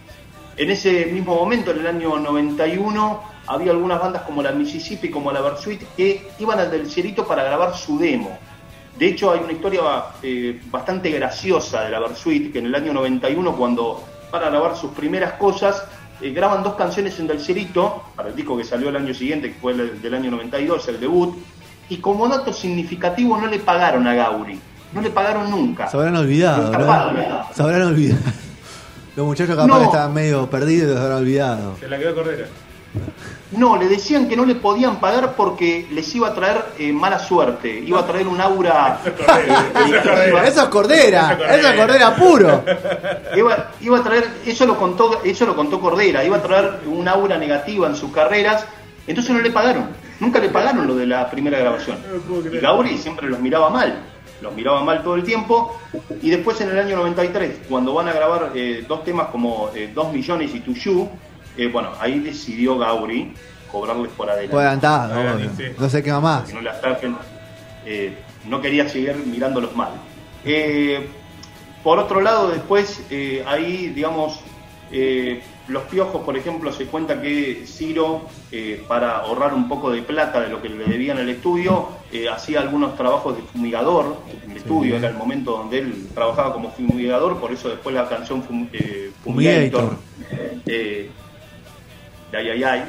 En 0.58 0.72
ese 0.72 1.08
mismo 1.08 1.36
momento, 1.36 1.72
en 1.72 1.80
el 1.80 1.88
año 1.88 2.18
91, 2.18 3.22
había 3.48 3.72
algunas 3.72 4.00
bandas 4.00 4.22
como 4.22 4.42
la 4.42 4.54
Mississippi, 4.54 5.10
como 5.10 5.32
la 5.32 5.42
Versuit, 5.42 5.82
que 5.98 6.30
iban 6.40 6.60
al 6.60 6.72
del 6.72 6.90
Cerito 6.90 7.28
para 7.28 7.44
grabar 7.44 7.76
su 7.76 8.00
demo. 8.00 8.38
De 8.98 9.08
hecho, 9.08 9.32
hay 9.32 9.42
una 9.42 9.52
historia 9.52 9.82
eh, 10.24 10.62
bastante 10.72 11.10
graciosa 11.12 11.84
de 11.84 11.90
la 11.90 12.00
Versuit, 12.00 12.54
que 12.54 12.60
en 12.60 12.68
el 12.68 12.76
año 12.76 12.94
91, 12.94 13.54
cuando 13.58 14.02
para 14.32 14.50
grabar 14.50 14.78
sus 14.78 14.92
primeras 14.92 15.34
cosas, 15.34 15.84
eh, 16.22 16.30
graban 16.30 16.64
dos 16.64 16.76
canciones 16.76 17.20
en 17.20 17.28
Del 17.28 17.42
Cerito, 17.42 18.04
para 18.16 18.30
el 18.30 18.36
disco 18.36 18.56
que 18.56 18.64
salió 18.64 18.88
el 18.88 18.96
año 18.96 19.14
siguiente, 19.14 19.52
que 19.52 19.60
fue 19.60 19.74
el 19.74 20.02
del 20.02 20.14
año 20.14 20.32
92, 20.32 20.88
el 20.88 21.02
debut, 21.02 21.36
y 21.90 21.98
como 21.98 22.30
dato 22.30 22.54
significativo 22.54 23.38
no 23.38 23.48
le 23.48 23.60
pagaron 23.60 24.08
a 24.08 24.16
Gauri, 24.16 24.58
no 24.94 25.02
le 25.02 25.10
pagaron 25.10 25.52
nunca. 25.52 25.90
Se 26.70 26.76
habrán 26.78 27.10
olvidado. 27.10 27.48
Se 27.54 27.62
habrán 27.62 27.82
olvidado. 27.82 28.45
Los 29.16 29.26
muchachos 29.26 29.56
capaz 29.56 29.68
No. 29.68 29.80
que 29.80 29.86
estaban 29.86 30.14
medio 30.14 30.50
perdidos 30.50 30.90
y 30.92 30.94
los 30.94 31.02
habrán 31.02 31.18
olvidado. 31.20 31.76
Se 31.80 31.88
la 31.88 31.98
quedó 31.98 32.16
Cordera. 32.16 32.46
No, 33.52 33.78
le 33.78 33.88
decían 33.88 34.28
que 34.28 34.36
no 34.36 34.46
le 34.46 34.56
podían 34.56 35.00
pagar 35.00 35.34
porque 35.36 35.86
les 35.92 36.14
iba 36.16 36.30
a 36.30 36.34
traer 36.34 36.64
eh, 36.80 36.92
mala 36.92 37.20
suerte, 37.20 37.70
iba 37.86 38.00
a 38.00 38.06
traer 38.06 38.28
un 38.28 38.40
aura... 38.42 39.00
negativa. 39.06 40.44
Eso 40.48 40.62
es 40.64 40.68
cordera, 40.70 41.38
eso 41.58 41.68
es 41.70 41.76
cordera 41.80 42.16
puro. 42.16 42.64
Iba, 43.36 43.72
iba 43.82 43.98
a 44.00 44.04
traer, 44.04 44.28
eso 44.46 44.66
lo 44.66 44.78
contó, 44.78 45.22
eso 45.24 45.46
lo 45.46 45.56
contó 45.56 45.80
Cordera, 45.80 46.24
iba 46.24 46.38
a 46.38 46.42
traer 46.42 46.80
un 46.88 47.08
aura 47.08 47.38
negativa 47.38 47.88
en 47.88 47.96
sus 47.96 48.12
carreras, 48.12 48.66
entonces 49.08 49.34
no 49.34 49.42
le 49.42 49.52
pagaron, 49.52 49.90
nunca 50.20 50.40
le 50.40 50.50
pagaron 50.50 50.88
lo 50.88 50.96
de 50.96 51.06
la 51.06 51.30
primera 51.30 51.60
grabación. 51.60 51.98
Y 52.52 52.58
Gauri 52.60 52.98
siempre 52.98 53.28
los 53.30 53.40
miraba 53.40 53.70
mal, 53.70 54.00
los 54.42 54.54
miraba 54.54 54.84
mal 54.84 55.04
todo 55.04 55.16
el 55.16 55.24
tiempo, 55.24 55.80
y 56.22 56.30
después 56.30 56.60
en 56.62 56.70
el 56.70 56.80
año 56.80 56.96
93, 56.98 57.62
cuando 57.70 57.94
van 57.94 58.08
a 58.08 58.14
grabar 58.14 58.52
eh, 58.56 58.86
dos 58.88 59.04
temas 59.04 59.28
como 59.28 59.70
eh, 59.76 59.92
Dos 59.94 60.12
Millones 60.12 60.54
y 60.54 60.60
Tu 60.60 60.74
You, 60.74 61.10
eh, 61.58 61.68
bueno, 61.68 61.92
ahí 62.00 62.20
decidió 62.20 62.78
Gauri 62.78 63.34
cobrarles 63.72 64.12
por 64.12 64.30
adelante. 64.30 64.56
Adelantado, 64.56 65.40
no 65.78 65.90
sé 65.90 66.04
qué 66.04 66.12
más. 66.14 66.44
que 66.44 66.54
no, 66.54 66.62
la 66.62 66.80
eh, 67.86 68.18
no 68.48 68.62
quería 68.62 68.88
seguir 68.90 69.16
mirándolos 69.26 69.76
mal. 69.76 69.90
Eh, 70.44 71.08
por 71.84 72.00
otro 72.00 72.22
lado, 72.22 72.50
después, 72.50 73.02
eh, 73.10 73.44
ahí, 73.48 73.90
digamos, 73.90 74.40
eh, 74.92 75.42
los 75.68 75.84
piojos, 75.84 76.22
por 76.24 76.38
ejemplo, 76.38 76.72
se 76.72 76.86
cuenta 76.86 77.20
que 77.22 77.64
Ciro, 77.66 78.22
eh, 78.52 78.84
para 78.88 79.18
ahorrar 79.18 79.54
un 79.54 79.68
poco 79.68 79.90
de 79.92 80.02
plata 80.04 80.40
de 80.42 80.50
lo 80.50 80.62
que 80.62 80.70
le 80.70 80.84
debían 80.86 81.18
al 81.18 81.28
estudio, 81.30 81.90
eh, 82.12 82.30
hacía 82.30 82.62
algunos 82.62 82.96
trabajos 82.96 83.36
de 83.36 83.42
fumigador 83.44 84.18
en 84.44 84.52
el 84.52 84.58
estudio, 84.58 84.96
era 84.98 85.10
el 85.10 85.16
momento 85.16 85.52
donde 85.58 85.80
él 85.80 86.08
trabajaba 86.14 86.54
como 86.54 86.72
fumigador, 86.72 87.40
por 87.40 87.52
eso 87.52 87.70
después 87.70 87.96
la 87.96 88.08
canción 88.08 88.44
Fum- 88.48 88.70
eh, 88.74 89.12
Fumigator, 89.24 89.98
de 92.32 92.38
Ay 92.38 92.50
Ay 92.50 92.64
Ay. 92.64 92.84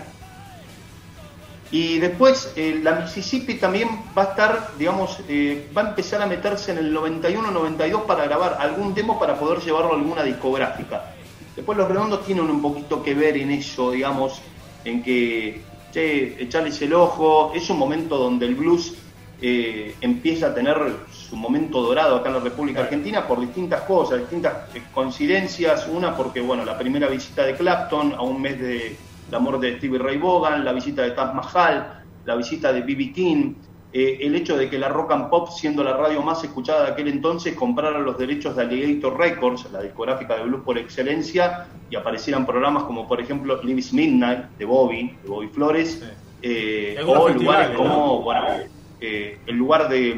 Y 1.72 1.98
después 1.98 2.54
la 2.82 2.92
Mississippi 2.92 3.54
también 3.54 3.88
va 4.16 4.22
a 4.22 4.24
estar, 4.26 4.70
digamos, 4.78 5.18
va 5.76 5.82
a 5.82 5.88
empezar 5.88 6.22
a 6.22 6.26
meterse 6.26 6.70
en 6.72 6.78
el 6.78 6.94
91-92 6.94 8.02
para 8.06 8.24
grabar 8.24 8.58
algún 8.60 8.94
demo 8.94 9.18
para 9.18 9.36
poder 9.36 9.58
llevarlo 9.60 9.92
a 9.92 9.96
alguna 9.96 10.22
discográfica. 10.22 11.12
Después 11.56 11.78
los 11.78 11.88
redondos 11.88 12.24
tienen 12.24 12.44
un 12.50 12.60
poquito 12.60 13.02
que 13.02 13.14
ver 13.14 13.38
en 13.38 13.50
eso, 13.50 13.90
digamos, 13.90 14.42
en 14.84 15.02
que, 15.02 15.62
che, 15.90 16.42
echarles 16.42 16.80
el 16.82 16.92
ojo, 16.92 17.52
es 17.54 17.68
un 17.70 17.78
momento 17.78 18.18
donde 18.18 18.46
el 18.46 18.54
blues 18.54 18.94
eh, 19.40 19.94
empieza 20.00 20.48
a 20.48 20.54
tener 20.54 20.76
su 21.10 21.36
momento 21.36 21.82
dorado 21.82 22.16
acá 22.16 22.28
en 22.28 22.34
la 22.34 22.40
República 22.40 22.80
Argentina 22.80 23.26
por 23.26 23.40
distintas 23.40 23.82
cosas, 23.82 24.20
distintas 24.20 24.74
eh, 24.74 24.82
coincidencias. 24.92 25.88
Una 25.88 26.14
porque, 26.14 26.40
bueno, 26.40 26.64
la 26.64 26.78
primera 26.78 27.08
visita 27.08 27.44
de 27.44 27.54
Clapton 27.54 28.14
a 28.14 28.22
un 28.22 28.40
mes 28.40 28.60
de 28.60 28.96
la 29.30 29.38
muerte 29.38 29.66
de 29.66 29.78
Stevie 29.78 29.98
Ray 29.98 30.18
Vaughan, 30.18 30.64
la 30.64 30.72
visita 30.72 31.02
de 31.02 31.10
Taj 31.12 31.34
Mahal, 31.34 32.02
la 32.24 32.36
visita 32.36 32.72
de 32.72 32.82
B.B. 32.82 33.12
King, 33.12 33.54
eh, 33.92 34.18
el 34.20 34.34
hecho 34.34 34.56
de 34.56 34.68
que 34.68 34.78
la 34.78 34.88
Rock 34.88 35.12
and 35.12 35.30
Pop, 35.30 35.48
siendo 35.50 35.82
la 35.84 35.96
radio 35.96 36.22
más 36.22 36.42
escuchada 36.44 36.84
de 36.86 36.92
aquel 36.92 37.08
entonces, 37.08 37.54
comprara 37.54 37.98
los 38.00 38.18
derechos 38.18 38.56
de 38.56 38.62
Alligator 38.62 39.18
Records, 39.18 39.70
la 39.70 39.82
discográfica 39.82 40.36
de 40.36 40.44
blues 40.44 40.62
por 40.64 40.78
excelencia, 40.78 41.66
y 41.88 41.96
aparecieran 41.96 42.44
programas 42.46 42.84
como, 42.84 43.06
por 43.06 43.20
ejemplo, 43.20 43.62
Lives 43.62 43.92
Midnight, 43.92 44.46
de 44.58 44.64
Bobby, 44.64 45.20
de 45.22 45.28
Bobby 45.28 45.48
Flores, 45.48 46.00
Sí. 46.00 46.06
eh, 46.42 46.96
o 47.06 47.28
lugares 47.28 47.76
como, 47.76 47.88
¿no? 47.88 48.22
bueno, 48.22 48.46
eh, 48.98 49.42
el 49.46 49.56
lugar 49.56 49.88
de, 49.88 50.14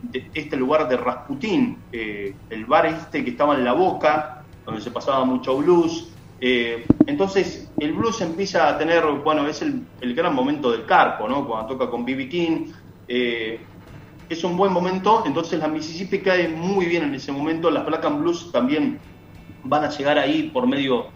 de- 0.00 0.30
este 0.34 0.56
lugar 0.56 0.88
de 0.88 0.96
Rasputín, 0.96 1.86
el 1.90 2.66
bar 2.66 2.86
este 2.86 3.24
que 3.24 3.30
estaba 3.30 3.54
en 3.54 3.64
la 3.64 3.72
boca, 3.72 4.46
donde 4.64 4.80
se 4.80 4.90
pasaba 4.90 5.24
mucho 5.24 5.56
blues. 5.58 6.10
Eh, 6.38 6.96
entonces 7.06 7.74
el 7.78 7.92
blues 7.92 8.20
empieza 8.20 8.68
a 8.68 8.76
tener, 8.78 9.04
bueno, 9.24 9.46
es 9.46 9.62
el, 9.62 9.88
el 10.00 10.14
gran 10.14 10.34
momento 10.34 10.70
del 10.70 10.84
carpo, 10.86 11.28
¿no? 11.28 11.46
Cuando 11.46 11.74
toca 11.74 11.90
con 11.90 12.04
B.B. 12.04 12.28
King. 12.28 12.66
Eh, 13.08 13.60
es 14.28 14.44
un 14.44 14.56
buen 14.56 14.72
momento, 14.72 15.22
entonces 15.26 15.60
la 15.60 15.68
Mississippi 15.68 16.20
cae 16.20 16.48
muy 16.48 16.86
bien 16.86 17.04
en 17.04 17.14
ese 17.14 17.32
momento, 17.32 17.70
las 17.70 17.84
Black 17.84 18.08
Blues 18.18 18.50
también 18.52 18.98
van 19.64 19.84
a 19.84 19.90
llegar 19.90 20.18
ahí 20.18 20.50
por 20.52 20.66
medio 20.66 21.06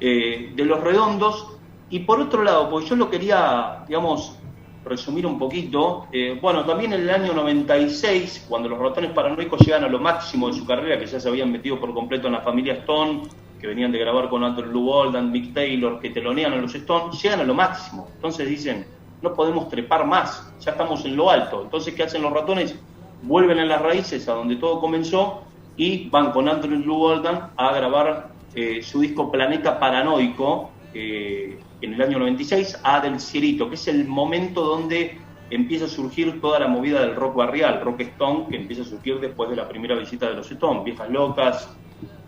eh, 0.00 0.52
de 0.54 0.64
los 0.64 0.80
redondos. 0.80 1.52
Y 1.88 2.00
por 2.00 2.20
otro 2.20 2.42
lado, 2.42 2.68
pues 2.68 2.86
yo 2.86 2.96
lo 2.96 3.08
quería, 3.08 3.84
digamos, 3.86 4.38
resumir 4.84 5.26
un 5.26 5.38
poquito. 5.38 6.06
eh, 6.12 6.38
bueno, 6.40 6.64
también 6.64 6.92
en 6.92 7.02
el 7.02 7.10
año 7.10 7.32
96, 7.32 8.46
cuando 8.48 8.68
los 8.68 8.78
ratones 8.78 9.10
paranoicos 9.12 9.60
llegan 9.60 9.84
a 9.84 9.88
lo 9.88 9.98
máximo 9.98 10.48
de 10.48 10.54
su 10.54 10.66
carrera, 10.66 10.98
que 10.98 11.06
ya 11.06 11.20
se 11.20 11.28
habían 11.28 11.52
metido 11.52 11.78
por 11.78 11.92
completo 11.94 12.26
en 12.26 12.34
la 12.34 12.40
familia 12.40 12.74
Stone, 12.74 13.22
que 13.60 13.66
venían 13.66 13.92
de 13.92 13.98
grabar 13.98 14.28
con 14.28 14.44
Andrew 14.44 14.70
Lou 14.70 14.90
Oldham, 14.90 15.30
Mick 15.30 15.54
Taylor, 15.54 16.00
que 16.00 16.10
telonean 16.10 16.52
a 16.52 16.56
los 16.56 16.74
Stones, 16.74 17.20
llegan 17.22 17.40
a 17.40 17.44
lo 17.44 17.54
máximo. 17.54 18.08
Entonces 18.14 18.48
dicen, 18.48 18.86
no 19.22 19.34
podemos 19.34 19.68
trepar 19.68 20.06
más, 20.06 20.52
ya 20.60 20.72
estamos 20.72 21.04
en 21.04 21.16
lo 21.16 21.30
alto. 21.30 21.62
Entonces, 21.62 21.94
¿qué 21.94 22.02
hacen 22.02 22.22
los 22.22 22.32
ratones? 22.32 22.74
Vuelven 23.22 23.58
a 23.58 23.64
las 23.64 23.82
raíces, 23.82 24.28
a 24.28 24.34
donde 24.34 24.56
todo 24.56 24.80
comenzó, 24.80 25.42
y 25.76 26.08
van 26.08 26.32
con 26.32 26.48
Andrew 26.48 27.02
Oldham 27.02 27.50
a 27.56 27.72
grabar 27.72 28.28
eh, 28.54 28.82
su 28.82 29.00
disco 29.00 29.30
Planeta 29.30 29.78
Paranoico, 29.78 30.70
eh, 30.94 31.58
en 31.82 31.94
el 31.94 32.00
año 32.00 32.18
96, 32.18 32.80
a 32.82 33.00
Del 33.00 33.20
Cierito, 33.20 33.68
que 33.68 33.74
es 33.74 33.86
el 33.88 34.06
momento 34.06 34.62
donde 34.62 35.18
empieza 35.50 35.84
a 35.84 35.88
surgir 35.88 36.40
toda 36.40 36.58
la 36.58 36.66
movida 36.66 37.00
del 37.00 37.14
rock 37.14 37.36
barrial, 37.36 37.80
rock 37.82 38.00
stone, 38.00 38.46
que 38.48 38.56
empieza 38.56 38.82
a 38.82 38.84
surgir 38.86 39.20
después 39.20 39.50
de 39.50 39.56
la 39.56 39.68
primera 39.68 39.94
visita 39.94 40.28
de 40.28 40.34
los 40.34 40.50
Stones, 40.50 40.84
Viejas 40.84 41.10
Locas 41.10 41.68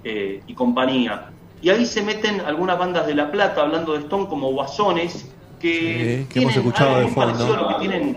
eh, 0.05 0.43
y 0.47 0.55
compañía. 0.55 1.31
Y 1.61 1.71
ahí 1.71 1.85
se 1.87 2.03
meten 2.03 2.41
algunas 2.43 2.79
bandas 2.79 3.07
de 3.07 3.15
La 3.15 3.31
Plata, 3.33 3.63
hablando 3.63 3.95
de 3.95 4.01
Stone, 4.01 4.29
como 4.29 4.53
Guasones, 4.53 5.35
que, 5.59 6.27
Sí, 6.29 6.33
que 6.33 6.41
hemos 6.41 6.57
escuchado 6.57 6.97
algo 6.97 7.09
de 7.09 7.15
fondo. 7.15 7.69
que 7.69 7.75
tienen 7.89 8.17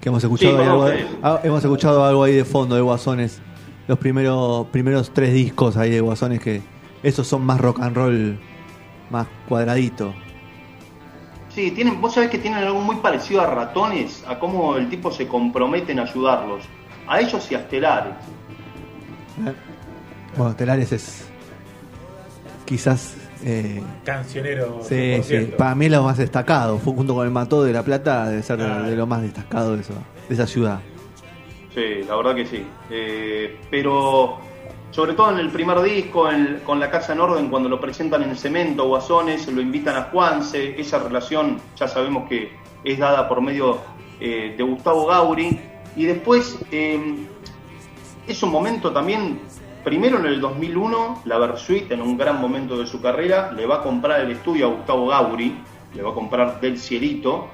Que 0.00 0.08
hemos 0.08 0.22
escuchado, 0.22 0.56
Sí, 0.56 0.62
ahí 0.62 0.68
algo, 0.68 1.18
ah, 1.22 1.40
hemos 1.42 1.64
escuchado 1.64 2.04
algo 2.04 2.22
ahí 2.24 2.34
de 2.34 2.44
fondo 2.44 2.74
de 2.76 2.80
Guasones. 2.82 3.40
Los 3.88 3.98
primeros, 3.98 4.66
primeros 4.68 5.12
tres 5.12 5.32
discos 5.32 5.76
ahí 5.76 5.90
de 5.90 6.00
Guasones 6.00 6.40
que 6.40 6.62
esos 7.02 7.26
son 7.26 7.44
más 7.44 7.60
rock 7.60 7.80
and 7.80 7.96
roll, 7.96 8.38
más 9.10 9.26
cuadradito. 9.48 10.12
Sí, 11.50 11.70
tienen, 11.70 12.00
vos 12.00 12.12
sabés 12.14 12.30
que 12.30 12.38
tienen 12.38 12.64
algo 12.64 12.80
muy 12.80 12.96
parecido 12.96 13.40
a 13.40 13.46
ratones, 13.46 14.22
a 14.28 14.38
cómo 14.38 14.76
el 14.76 14.88
tipo 14.90 15.10
se 15.10 15.26
compromete 15.26 15.92
en 15.92 16.00
ayudarlos. 16.00 16.64
A 17.08 17.20
ellos 17.20 17.50
y 17.50 17.54
a 17.54 17.58
Estelares. 17.58 18.12
¿eh? 19.46 19.52
Bueno, 20.36 20.54
Telares 20.54 20.92
es 20.92 21.28
quizás 22.66 23.14
eh, 23.44 23.82
Cancionero. 24.04 24.80
sí, 24.82 25.20
sí, 25.22 25.34
100%. 25.34 25.56
para 25.56 25.74
mí 25.74 25.88
lo 25.88 26.02
más 26.02 26.16
destacado, 26.18 26.78
fue 26.78 26.94
junto 26.94 27.14
con 27.14 27.24
el 27.26 27.32
Mató 27.32 27.62
de 27.62 27.72
la 27.72 27.82
Plata, 27.82 28.28
debe 28.28 28.42
ser 28.42 28.58
de- 28.58 28.64
Ah. 28.64 28.82
de 28.82 28.96
lo 28.96 29.06
más 29.06 29.22
destacado 29.22 29.74
de, 29.74 29.82
eso, 29.82 29.94
de 30.28 30.34
esa 30.34 30.46
ciudad. 30.46 30.80
Sí, 31.74 32.02
la 32.08 32.16
verdad 32.16 32.34
que 32.34 32.46
sí. 32.46 32.66
Eh, 32.90 33.58
pero 33.70 34.38
sobre 34.90 35.12
todo 35.12 35.30
en 35.32 35.38
el 35.40 35.50
primer 35.50 35.80
disco, 35.82 36.30
en- 36.30 36.60
con 36.64 36.80
La 36.80 36.90
Casa 36.90 37.12
en 37.12 37.20
Orden, 37.20 37.48
cuando 37.50 37.68
lo 37.68 37.78
presentan 37.80 38.22
en 38.22 38.34
Cemento, 38.36 38.88
Guasones, 38.88 39.46
lo 39.48 39.60
invitan 39.60 39.96
a 39.96 40.02
Juanse, 40.04 40.80
esa 40.80 40.98
relación 40.98 41.58
ya 41.76 41.86
sabemos 41.86 42.28
que 42.28 42.50
es 42.84 42.98
dada 42.98 43.28
por 43.28 43.40
medio 43.42 43.78
eh, 44.20 44.54
de 44.56 44.62
Gustavo 44.62 45.04
Gauri, 45.06 45.60
y 45.94 46.04
después 46.06 46.58
eh, 46.72 47.26
es 48.26 48.42
un 48.42 48.50
momento 48.50 48.90
también, 48.90 49.40
primero 49.86 50.18
en 50.18 50.26
el 50.26 50.40
2001, 50.40 51.22
la 51.26 51.38
Versuit, 51.38 51.92
en 51.92 52.02
un 52.02 52.18
gran 52.18 52.40
momento 52.40 52.76
de 52.76 52.88
su 52.88 53.00
carrera, 53.00 53.52
le 53.52 53.66
va 53.66 53.76
a 53.76 53.82
comprar 53.84 54.20
el 54.20 54.32
estudio 54.32 54.66
a 54.66 54.70
Gustavo 54.74 55.06
Gauri, 55.06 55.56
le 55.94 56.02
va 56.02 56.10
a 56.10 56.12
comprar 56.12 56.60
del 56.60 56.76
cielito. 56.76 57.46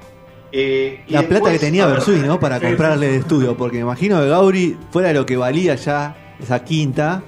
eh, 0.51 1.03
y 1.07 1.13
La 1.13 1.19
plata 1.19 1.33
después, 1.35 1.53
que 1.53 1.59
tenía 1.59 1.85
Versuit, 1.85 2.25
¿no? 2.25 2.39
Para 2.39 2.59
comprarle 2.59 3.09
el 3.09 3.21
estudio, 3.21 3.55
porque 3.55 3.77
me 3.77 3.83
imagino 3.83 4.19
que 4.19 4.29
Gauri, 4.29 4.75
fuera 4.89 5.09
de 5.09 5.13
lo 5.13 5.27
que 5.27 5.37
valía 5.37 5.75
ya 5.75 6.33
esa 6.39 6.63
quinta, 6.63 7.21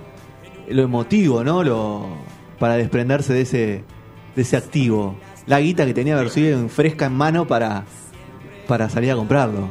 lo 0.69 0.81
emotivo, 0.81 1.43
¿no? 1.43 1.63
Lo, 1.63 2.07
para 2.57 2.75
desprenderse 2.75 3.31
de 3.31 3.41
ese, 3.41 3.83
de 4.35 4.41
ese 4.41 4.57
activo. 4.57 5.17
La 5.45 5.59
guita 5.59 5.85
que 5.85 5.93
tenía 5.93 6.15
Versuit 6.15 6.67
fresca 6.69 7.05
en 7.05 7.13
mano 7.13 7.45
para, 7.45 7.85
para 8.67 8.89
salir 8.89 9.11
a 9.11 9.15
comprarlo. 9.15 9.69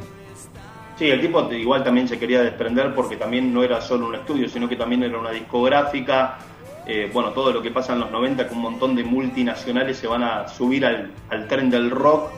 Sí, 0.99 1.11
el 1.11 1.21
tipo 1.21 1.51
igual 1.53 1.83
también 1.83 2.07
se 2.09 2.19
quería 2.19 2.43
desprender 2.43 2.95
porque 2.95 3.17
también 3.17 3.53
no 3.53 3.63
era 3.65 3.81
solo 3.81 4.07
un 4.07 4.15
estudio, 4.15 4.49
sino 4.49 4.69
que 4.69 4.77
también 4.77 5.03
era 5.03 5.19
una 5.19 5.31
discográfica. 5.31 6.39
Eh, 6.87 7.11
bueno, 7.13 7.31
todo 7.31 7.51
lo 7.53 7.63
que 7.63 7.71
pasa 7.71 7.95
en 7.95 8.01
los 8.01 8.11
90, 8.11 8.47
que 8.47 8.55
un 8.55 8.61
montón 8.61 8.95
de 8.95 9.03
multinacionales 9.05 9.97
se 9.97 10.07
van 10.07 10.23
a 10.23 10.47
subir 10.47 10.85
al, 10.87 11.11
al 11.31 11.49
tren 11.49 11.71
del 11.71 11.91
rock 11.91 12.31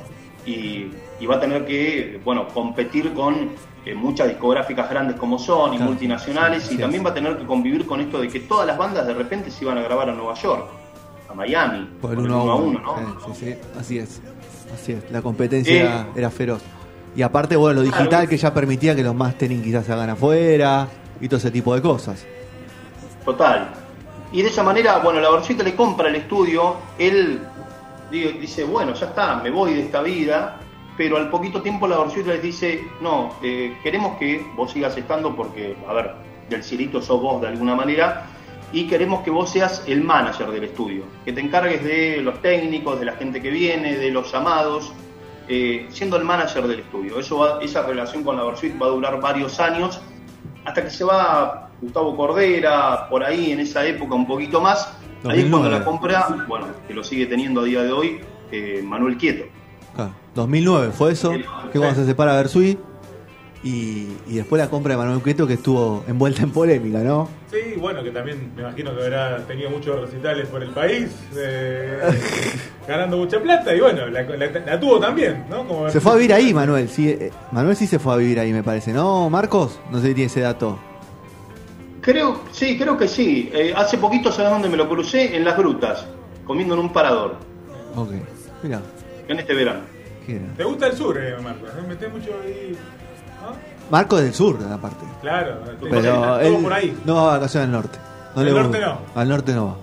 y, 0.46 0.86
y 1.20 1.26
va 1.26 1.36
a 1.36 1.40
tener 1.40 1.66
que, 1.66 2.20
bueno, 2.24 2.46
competir 2.48 3.12
con 3.12 3.50
eh, 3.84 3.94
muchas 3.94 4.28
discográficas 4.28 4.88
grandes 4.88 5.16
como 5.16 5.38
Sony, 5.38 5.70
Claro, 5.72 5.84
multinacionales, 5.86 6.62
sí, 6.62 6.76
y 6.76 6.78
también 6.78 7.04
va 7.04 7.10
a 7.10 7.14
tener 7.14 7.36
que 7.36 7.44
convivir 7.44 7.84
con 7.86 8.00
esto 8.00 8.20
de 8.20 8.28
que 8.28 8.40
todas 8.40 8.66
las 8.66 8.78
bandas 8.78 9.06
de 9.06 9.14
repente 9.14 9.50
se 9.50 9.64
iban 9.64 9.76
a 9.78 9.82
grabar 9.82 10.08
a 10.10 10.12
Nueva 10.14 10.34
York, 10.34 10.68
a 11.28 11.34
Miami, 11.34 11.88
Por 12.00 12.12
el 12.12 12.16
por 12.18 12.24
1 12.26 12.36
a 12.40 12.54
1. 12.54 12.64
uno, 12.64 12.80
¿no? 12.80 13.34
Sí, 13.34 13.34
sí, 13.34 13.46
sí, 13.52 13.54
así 13.78 13.98
es. 13.98 14.22
Así 14.72 14.92
es. 14.92 15.10
La 15.10 15.20
competencia 15.22 16.02
Eh. 16.02 16.06
era 16.16 16.30
feroz. 16.30 16.62
Y 17.16 17.22
aparte, 17.22 17.56
bueno, 17.56 17.80
lo 17.80 17.86
digital 17.86 18.28
que 18.28 18.36
ya 18.36 18.52
permitía 18.52 18.94
que 18.94 19.02
los 19.02 19.14
mastering 19.14 19.62
quizás 19.62 19.86
se 19.86 19.92
hagan 19.92 20.10
afuera 20.10 20.86
y 21.18 21.28
todo 21.28 21.38
ese 21.38 21.50
tipo 21.50 21.74
de 21.74 21.80
cosas. 21.80 22.26
Total. 23.24 23.70
Y 24.32 24.42
de 24.42 24.48
esa 24.48 24.62
manera, 24.62 24.98
bueno, 24.98 25.18
la 25.20 25.30
Borchita 25.30 25.62
le 25.62 25.74
compra 25.74 26.08
el 26.08 26.16
estudio, 26.16 26.76
él 26.98 27.40
digo, 28.10 28.30
dice, 28.38 28.64
bueno, 28.64 28.92
ya 28.92 29.06
está, 29.06 29.36
me 29.36 29.50
voy 29.50 29.72
de 29.72 29.82
esta 29.82 30.02
vida, 30.02 30.60
pero 30.98 31.16
al 31.16 31.30
poquito 31.30 31.62
tiempo 31.62 31.88
la 31.88 31.96
Borchita 31.96 32.32
les 32.32 32.42
dice, 32.42 32.82
no, 33.00 33.32
eh, 33.42 33.78
queremos 33.82 34.18
que 34.18 34.44
vos 34.54 34.72
sigas 34.72 34.94
estando 34.98 35.34
porque, 35.34 35.74
a 35.88 35.94
ver, 35.94 36.14
del 36.50 36.62
cielito 36.62 37.00
sos 37.00 37.22
vos 37.22 37.40
de 37.40 37.48
alguna 37.48 37.74
manera, 37.74 38.26
y 38.72 38.86
queremos 38.88 39.22
que 39.22 39.30
vos 39.30 39.48
seas 39.48 39.82
el 39.86 40.02
manager 40.02 40.50
del 40.50 40.64
estudio, 40.64 41.04
que 41.24 41.32
te 41.32 41.40
encargues 41.40 41.82
de 41.82 42.20
los 42.20 42.42
técnicos, 42.42 42.98
de 42.98 43.06
la 43.06 43.12
gente 43.12 43.40
que 43.40 43.50
viene, 43.50 43.96
de 43.96 44.10
los 44.10 44.30
llamados, 44.30 44.92
eh, 45.48 45.86
siendo 45.90 46.16
el 46.16 46.24
manager 46.24 46.66
del 46.66 46.80
estudio. 46.80 47.18
Eso 47.18 47.38
va- 47.38 47.58
esa 47.62 47.82
relación 47.82 48.22
con 48.24 48.36
la 48.36 48.44
Versuit 48.44 48.80
va 48.80 48.86
a 48.86 48.90
durar 48.90 49.20
varios 49.20 49.58
años 49.60 50.00
hasta 50.64 50.82
que 50.82 50.90
se 50.90 51.04
va 51.04 51.70
Gustavo 51.80 52.16
Cordera, 52.16 53.08
por 53.08 53.22
ahí 53.22 53.52
en 53.52 53.60
esa 53.60 53.84
época 53.86 54.14
un 54.14 54.26
poquito 54.26 54.60
más. 54.60 54.86
Ahí 55.24 55.40
es 55.40 55.50
2009. 55.50 55.50
cuando 55.50 55.70
la 55.70 55.84
compra, 55.84 56.44
bueno, 56.48 56.66
que 56.86 56.94
lo 56.94 57.02
sigue 57.04 57.26
teniendo 57.26 57.60
a 57.60 57.64
día 57.64 57.82
de 57.82 57.92
hoy, 57.92 58.20
eh, 58.50 58.82
Manuel 58.84 59.16
Quieto. 59.16 59.44
Claro. 59.94 60.12
2009 60.34 60.92
fue 60.92 61.12
eso, 61.12 61.32
Sí. 61.32 61.42
que 61.72 61.78
cuando 61.78 61.94
se 61.96 62.06
separa 62.06 62.34
Versuit 62.36 62.78
y, 63.62 64.06
y 64.28 64.34
después 64.36 64.60
la 64.60 64.68
compra 64.68 64.92
de 64.92 64.98
Manuel 64.98 65.20
Quieto 65.22 65.46
que 65.46 65.54
estuvo 65.54 66.04
envuelta 66.06 66.42
en 66.42 66.50
polémica, 66.50 66.98
¿no? 67.00 67.28
Sí, 67.50 67.74
bueno, 67.78 68.02
que 68.04 68.10
también 68.10 68.52
me 68.54 68.62
imagino 68.62 68.94
que 68.96 69.02
habrá 69.04 69.38
tenido 69.46 69.70
muchos 69.70 70.00
recitales 70.00 70.46
por 70.48 70.62
el 70.62 70.70
país, 70.70 71.08
eh, 71.36 71.98
ganando 72.88 73.16
mucha 73.16 73.40
plata, 73.40 73.74
y 73.74 73.80
bueno, 73.80 74.06
la, 74.08 74.22
la- 74.22 74.46
la 74.66 74.80
tuvo 74.80 75.00
también, 75.00 75.44
¿no? 75.50 75.66
Como 75.66 75.88
Se 75.90 76.00
fue 76.00 76.12
a 76.12 76.14
vivir 76.16 76.32
ahí 76.34 76.52
Manuel, 76.54 76.88
sí, 76.88 77.08
eh, 77.08 77.30
Manuel 77.52 77.74
sí 77.76 77.86
se 77.86 77.98
fue 77.98 78.14
a 78.14 78.16
vivir 78.16 78.38
ahí 78.38 78.52
me 78.52 78.62
parece, 78.62 78.92
¿no? 78.92 79.28
Marcos, 79.30 79.80
no 79.90 80.00
sé 80.00 80.08
si 80.08 80.14
tiene 80.14 80.26
ese 80.26 80.40
dato. 80.40 80.78
Creo, 82.00 82.40
sí, 82.52 82.78
creo 82.78 82.96
que 82.96 83.08
sí. 83.08 83.50
Eh, 83.52 83.72
hace 83.76 83.98
poquito, 83.98 84.30
¿sabes 84.30 84.52
dónde 84.52 84.68
me 84.68 84.76
lo 84.76 84.88
crucé? 84.88 85.34
En 85.36 85.44
las 85.44 85.56
grutas, 85.56 86.06
comiendo 86.44 86.74
en 86.74 86.80
un 86.80 86.92
parador, 86.92 87.36
Ok, 87.96 88.10
mira, 88.62 88.80
en 89.26 89.38
este 89.40 89.54
verano. 89.54 89.80
¿qué 90.24 90.36
era? 90.36 90.44
¿Te 90.56 90.62
gusta 90.64 90.86
el 90.88 90.92
sur, 90.96 91.16
eh, 91.18 91.34
Marcos? 91.42 91.68
¿Eh? 91.76 91.82
Metés 91.88 92.12
mucho 92.12 92.30
ahí. 92.44 92.76
¿No? 93.42 93.56
Marcos 93.90 94.20
del 94.22 94.34
sur, 94.34 94.58
aparte. 94.72 95.04
Claro, 95.20 95.54
te- 95.80 95.86
Pero 95.88 96.02
todo 96.14 96.40
él 96.40 96.56
por 96.62 96.72
ahí. 96.72 96.96
no 97.04 97.14
va 97.16 97.22
a 97.34 97.38
vacaciones 97.38 97.66
al 97.66 97.72
norte. 97.72 97.98
No 98.34 98.40
Al 98.40 98.46
le 98.46 98.52
norte 98.52 98.80
no. 98.80 98.98
Al 99.14 99.28
norte 99.28 99.52
no 99.54 99.66
va. 99.66 99.76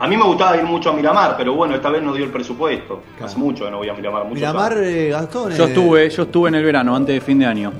A 0.00 0.08
mí 0.08 0.16
me 0.16 0.24
gustaba 0.24 0.56
ir 0.56 0.64
mucho 0.64 0.90
a 0.90 0.92
Miramar, 0.94 1.36
pero 1.36 1.54
bueno, 1.54 1.76
esta 1.76 1.88
vez 1.90 2.02
no 2.02 2.12
dio 2.12 2.24
el 2.24 2.30
presupuesto. 2.32 3.02
Claro. 3.16 3.26
Hace 3.26 3.38
mucho 3.38 3.64
que 3.66 3.70
no 3.70 3.76
voy 3.78 3.88
a 3.88 3.94
Miramar. 3.94 4.24
Mucho 4.24 4.34
Miramar, 4.34 4.76
eh, 4.78 5.10
Gastón. 5.10 5.52
Yo 5.52 5.64
eh, 5.64 5.68
estuve, 5.68 6.10
yo 6.10 6.22
estuve 6.24 6.48
en 6.48 6.54
el 6.56 6.64
verano, 6.64 6.96
antes 6.96 7.14
de 7.14 7.20
fin 7.20 7.38
de 7.38 7.46
año. 7.46 7.72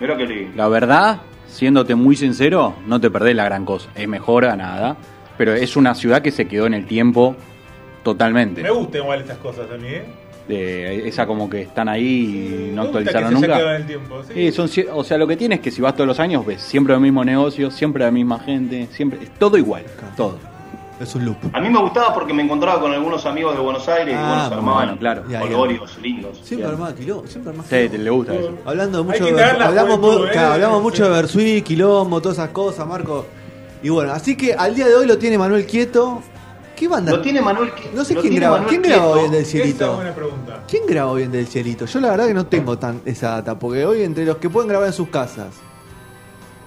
Mira 0.00 0.16
que 0.16 0.26
lindo. 0.26 0.52
La 0.56 0.66
verdad, 0.66 1.20
siéndote 1.46 1.94
muy 1.94 2.16
sincero, 2.16 2.74
no 2.86 3.00
te 3.00 3.10
perdés 3.10 3.36
la 3.36 3.44
gran 3.44 3.64
cosa. 3.64 3.90
Es 3.94 4.08
mejor 4.08 4.44
a 4.46 4.56
nada, 4.56 4.96
pero 5.38 5.52
es 5.54 5.76
una 5.76 5.94
ciudad 5.94 6.20
que 6.20 6.32
se 6.32 6.48
quedó 6.48 6.66
en 6.66 6.74
el 6.74 6.86
tiempo 6.86 7.36
totalmente. 8.02 8.62
Me 8.62 8.70
gustan 8.70 9.02
igual 9.02 9.20
estas 9.20 9.38
cosas 9.38 9.70
a 9.72 9.76
mí, 9.76 9.86
¿eh? 9.88 10.04
De 10.48 11.08
esa 11.08 11.26
como 11.26 11.48
que 11.48 11.62
están 11.62 11.88
ahí 11.88 12.68
y 12.70 12.74
no 12.74 12.82
actualizaron 12.82 13.32
que 13.34 13.38
se 13.40 13.44
haya 13.46 13.56
nunca. 13.56 13.76
el 13.76 13.86
tiempo, 13.86 14.22
sí. 14.32 14.52
Son, 14.52 14.68
o 14.92 15.02
sea, 15.02 15.16
lo 15.16 15.26
que 15.26 15.36
tienes 15.38 15.58
es 15.60 15.64
que 15.64 15.70
si 15.70 15.80
vas 15.80 15.94
todos 15.94 16.06
los 16.06 16.20
años 16.20 16.44
ves 16.44 16.60
siempre 16.60 16.92
los 16.92 17.00
mismos 17.00 17.24
negocios, 17.24 17.72
siempre 17.72 18.04
la 18.04 18.10
misma 18.10 18.38
gente, 18.40 18.88
siempre 18.92 19.20
es 19.22 19.30
todo 19.38 19.56
igual, 19.56 19.84
todo. 20.16 20.38
Es 21.00 21.12
un 21.14 21.24
loop. 21.24 21.36
A 21.52 21.60
mí 21.60 21.68
me 21.70 21.78
gustaba 21.80 22.14
porque 22.14 22.32
me 22.32 22.42
encontraba 22.42 22.80
con 22.80 22.92
algunos 22.92 23.24
amigos 23.26 23.56
de 23.56 23.60
Buenos 23.62 23.88
Aires 23.88 24.14
Ah, 24.16 24.20
y 24.20 24.28
bueno, 24.28 24.48
se 24.48 24.54
armaban 24.54 24.84
bueno, 24.86 24.98
claro. 25.00 25.22
Ya, 25.28 25.32
ya. 25.32 25.40
colgorios 25.40 25.98
lindos. 26.00 26.38
Siempre 26.44 26.68
armaba 26.68 26.94
quilombo, 26.94 27.26
siempre 27.26 27.50
armaba 27.50 27.68
Sí, 27.68 27.88
te 27.88 27.98
le 27.98 28.10
gusta 28.10 28.34
eso. 28.34 28.58
Hablando 28.64 29.02
mucho 29.02 29.24
de 29.24 29.42
hablamos, 29.42 29.96
juventud, 29.98 30.26
¿eh? 30.26 30.30
claro, 30.30 30.52
hablamos 30.54 30.76
Sí. 30.78 30.82
mucho 30.84 31.04
de 31.04 31.10
Versuit, 31.10 31.64
quilombo, 31.64 32.20
todas 32.20 32.38
esas 32.38 32.50
cosas, 32.50 32.86
Marco. 32.86 33.26
Y 33.82 33.88
bueno, 33.88 34.12
así 34.12 34.36
que 34.36 34.54
al 34.54 34.74
día 34.74 34.86
de 34.86 34.94
hoy 34.94 35.06
lo 35.06 35.18
tiene 35.18 35.36
Manuel 35.38 35.66
Quieto. 35.66 36.22
¿Qué 36.76 36.88
banda? 36.88 37.12
Lo 37.12 37.20
tiene 37.22 37.40
Manuel 37.40 37.70
No 37.94 38.04
sé 38.04 38.16
quién 38.16 38.34
graba, 38.34 38.58
Manuel 38.58 38.70
¿quién 38.70 38.82
graba 38.82 39.06
hoy 39.06 39.24
en 39.26 39.30
Del 39.30 39.40
Esa 39.42 39.46
es 39.46 39.52
Cielito? 39.62 39.94
buena 39.96 40.14
pregunta. 40.14 40.64
¿Quién 40.68 40.86
graba 40.86 41.10
hoy 41.12 41.22
en 41.22 41.32
Del 41.32 41.46
Cielito? 41.46 41.86
Yo 41.86 42.00
la 42.00 42.10
verdad 42.10 42.26
que 42.26 42.34
no 42.34 42.46
tengo 42.46 42.78
tan 42.78 43.00
esa 43.04 43.30
data, 43.30 43.58
porque 43.58 43.84
hoy 43.86 44.02
entre 44.02 44.24
los 44.24 44.36
que 44.38 44.50
pueden 44.50 44.68
grabar 44.68 44.88
en 44.88 44.92
sus 44.94 45.08
casas, 45.08 45.54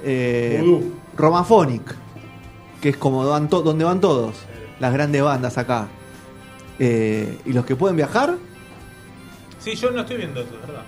eh. 0.04 0.64
Romaphonic, 1.16 1.96
que 2.82 2.90
es 2.90 2.98
como 2.98 3.28
van 3.28 3.50
to- 3.50 3.62
donde 3.64 3.84
van 3.84 4.00
todos, 4.00 4.36
las 4.80 4.94
grandes 4.94 5.22
bandas 5.24 5.58
acá, 5.58 5.88
eh, 6.80 7.40
y 7.46 7.54
los 7.54 7.66
que 7.66 7.76
pueden 7.76 7.96
viajar, 7.98 8.36
Sí, 9.60 9.76
yo 9.76 9.90
no 9.92 10.02
estoy 10.02 10.18
viendo 10.18 10.40
eso, 10.40 10.52
¿verdad? 10.66 10.84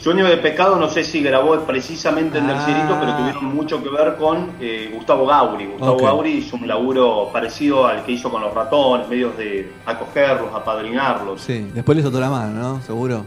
Sueño 0.00 0.26
de 0.26 0.38
Pecado 0.38 0.76
no 0.76 0.88
sé 0.88 1.04
si 1.04 1.22
grabó 1.22 1.58
precisamente 1.60 2.38
en 2.38 2.46
Del 2.46 2.56
Ah. 2.56 2.64
Cielito, 2.64 2.96
pero 2.98 3.16
tuvieron 3.18 3.44
mucho 3.54 3.82
que 3.82 3.90
ver 3.90 4.16
con 4.16 4.52
eh, 4.58 4.90
Gustavo 4.94 5.26
Gauri. 5.26 5.66
Gustavo 5.66 5.92
Ok. 5.92 6.02
Gauri 6.02 6.30
hizo 6.38 6.56
un 6.56 6.66
laburo 6.66 7.28
parecido 7.30 7.86
al 7.86 8.02
que 8.04 8.12
hizo 8.12 8.30
con 8.30 8.40
los 8.40 8.54
ratones, 8.54 9.06
medios 9.08 9.36
de 9.36 9.70
acogerlos, 9.84 10.54
apadrinarlos. 10.54 11.42
sí, 11.42 11.70
después 11.74 11.96
le 11.96 12.02
soltó 12.02 12.18
la 12.18 12.30
mano, 12.30 12.58
¿no? 12.58 12.82
Seguro 12.82 13.24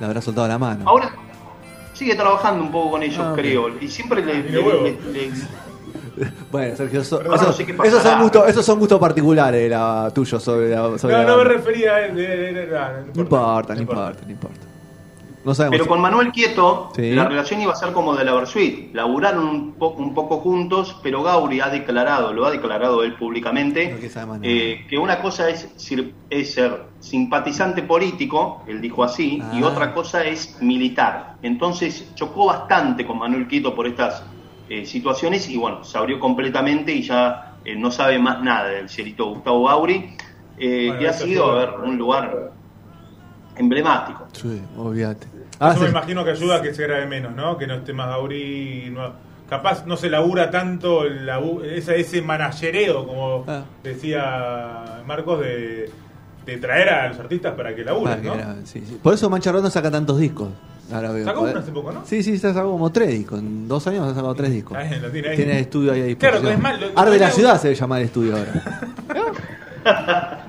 le 0.00 0.06
habrá 0.06 0.20
soltado 0.20 0.48
la 0.48 0.58
mano. 0.58 0.82
Ahora 0.84 1.14
sigue 1.92 2.16
trabajando 2.16 2.64
un 2.64 2.72
poco 2.72 2.90
con 2.92 3.02
ellos, 3.04 3.20
Ah, 3.24 3.32
creo. 3.36 3.68
Y 3.80 3.86
siempre 3.86 4.24
le, 4.24 4.34
Mire 4.34 4.50
le- 4.50 4.58
huevo. 4.58 4.82
le- 4.82 5.12
le- 5.12 5.30
Bueno, 6.50 6.76
Sergio, 6.76 7.00
eso- 7.02 7.18
Perdón, 7.18 7.34
eso- 7.36 7.46
no 7.46 7.52
sé 7.52 7.62
esos, 7.84 8.02
son 8.02 8.20
gustos, 8.20 8.48
esos 8.48 8.64
son 8.66 8.78
gustos 8.80 8.98
particulares 9.00 9.70
la, 9.70 10.10
tuyos 10.12 10.42
sobre 10.42 10.70
la. 10.70 10.98
sobre 10.98 11.14
No, 11.14 11.22
la 11.22 11.28
no 11.28 11.36
me 11.38 11.44
refería 11.44 11.94
a 11.94 12.00
él. 12.06 12.68
ah, 12.76 12.90
No 13.14 13.20
importa, 13.22 13.74
no 13.76 13.80
importa, 13.80 14.20
no 14.24 14.30
importa. 14.32 14.60
No 15.44 15.54
sabemos. 15.54 15.76
Pero 15.76 15.86
con 15.88 16.00
Manuel 16.00 16.32
Quieto, 16.32 16.90
Sí. 16.96 17.12
la 17.12 17.28
relación 17.28 17.60
iba 17.60 17.72
a 17.72 17.76
ser 17.76 17.92
como 17.92 18.14
de 18.16 18.24
la 18.24 18.32
Versuit. 18.32 18.94
Laburaron 18.94 19.46
un, 19.46 19.72
po- 19.74 19.90
un 19.90 20.14
poco 20.14 20.38
juntos, 20.38 20.98
pero 21.02 21.22
Gauri 21.22 21.60
ha 21.60 21.68
declarado, 21.68 22.32
lo 22.32 22.46
ha 22.46 22.50
declarado 22.50 23.02
él 23.04 23.14
públicamente, 23.16 23.96
que 24.00 24.10
eh, 24.42 24.86
que 24.88 24.96
una 24.98 25.20
cosa 25.20 25.50
es, 25.50 25.68
sir- 25.76 26.14
es 26.30 26.54
ser 26.54 26.84
simpatizante 27.00 27.82
político, 27.82 28.62
él 28.66 28.80
dijo 28.80 29.04
así, 29.04 29.42
y 29.52 29.62
Ah. 29.62 29.66
otra 29.66 29.92
cosa 29.92 30.24
es 30.24 30.56
militar. 30.62 31.34
Entonces 31.42 32.10
chocó 32.14 32.46
bastante 32.46 33.06
con 33.06 33.18
Manuel 33.18 33.46
Quieto 33.46 33.74
por 33.74 33.86
estas 33.86 34.24
eh, 34.70 34.86
situaciones 34.86 35.46
y 35.50 35.58
bueno, 35.58 35.84
se 35.84 35.98
abrió 35.98 36.18
completamente 36.18 36.90
y 36.94 37.02
ya 37.02 37.56
eh, 37.66 37.76
no 37.76 37.90
sabe 37.90 38.18
más 38.18 38.42
nada 38.42 38.68
del 38.68 38.88
cielito 38.88 39.26
Gustavo 39.26 39.66
Gauri, 39.66 40.16
eh, 40.56 40.86
Bueno, 40.86 40.98
que 41.00 41.08
ha 41.08 41.12
sido, 41.12 41.44
a 41.50 41.60
ayuda. 41.64 41.76
ver, 41.80 41.88
un 41.90 41.98
lugar 41.98 42.52
emblemático. 43.56 44.26
Sí, 44.32 44.60
olvídate. 44.76 45.26
Ahora 45.58 45.74
Eso 45.74 45.82
me 45.82 45.86
se- 45.88 45.92
imagino 45.92 46.24
que 46.24 46.30
ayuda 46.32 46.56
a 46.56 46.62
que 46.62 46.74
se 46.74 46.82
grabe 46.82 47.06
menos, 47.06 47.34
¿no? 47.34 47.56
Que 47.56 47.66
no 47.66 47.74
esté 47.74 47.92
más 47.92 48.08
Gauri. 48.08 48.90
no- 48.92 49.12
capaz 49.48 49.84
no 49.86 49.96
se 49.96 50.08
labura 50.10 50.50
tanto 50.50 51.04
el 51.04 51.26
labu- 51.26 51.62
ese, 51.64 52.00
ese 52.00 52.22
managereo, 52.22 53.06
como 53.06 53.44
Ah. 53.46 53.62
decía 53.82 55.02
Marcos, 55.06 55.40
de, 55.40 55.90
de 56.46 56.56
traer 56.56 56.88
a 56.88 57.08
los 57.08 57.18
artistas 57.20 57.54
para 57.54 57.74
que 57.74 57.84
laburen, 57.84 58.08
para 58.10 58.22
que 58.22 58.28
¿no? 58.28 58.34
graben, 58.36 58.66
sí, 58.66 58.82
sí. 58.86 58.98
Por 59.02 59.14
eso 59.14 59.28
Mancha 59.30 59.52
Ronda 59.52 59.70
saca 59.70 59.90
tantos 59.90 60.18
discos. 60.18 60.48
Ahora 60.92 61.12
veo. 61.12 61.24
Sacó 61.24 61.40
uno 61.42 61.58
hace 61.60 61.72
poco, 61.72 61.92
¿no? 61.92 62.04
Sí, 62.04 62.22
sí, 62.22 62.36
se 62.38 62.48
ha 62.48 62.50
sacado 62.52 62.72
como 62.72 62.90
tres 62.92 63.08
discos. 63.08 63.38
En 63.38 63.66
dos 63.68 63.86
años 63.86 64.06
ha 64.06 64.14
sacado 64.14 64.34
tres 64.34 64.50
discos. 64.52 64.76
Ahí, 64.76 64.98
lo 65.00 65.08
tiene 65.10 65.28
ahí. 65.30 65.36
Tiene 65.36 65.52
el 65.52 65.58
estudio 65.58 65.92
ahí 65.92 66.12
a 66.12 66.16
Claro, 66.18 66.40
disposición. 66.40 66.52
es 66.52 66.58
más, 66.62 66.80
lo- 66.80 66.90
lo 66.90 66.98
Arde 66.98 67.18
la 67.18 67.30
ciudad 67.30 67.56
se 67.60 67.68
debe 67.68 67.80
llamar 67.80 68.00
el 68.00 68.06
estudio 68.06 68.36
ahora. 68.36 68.52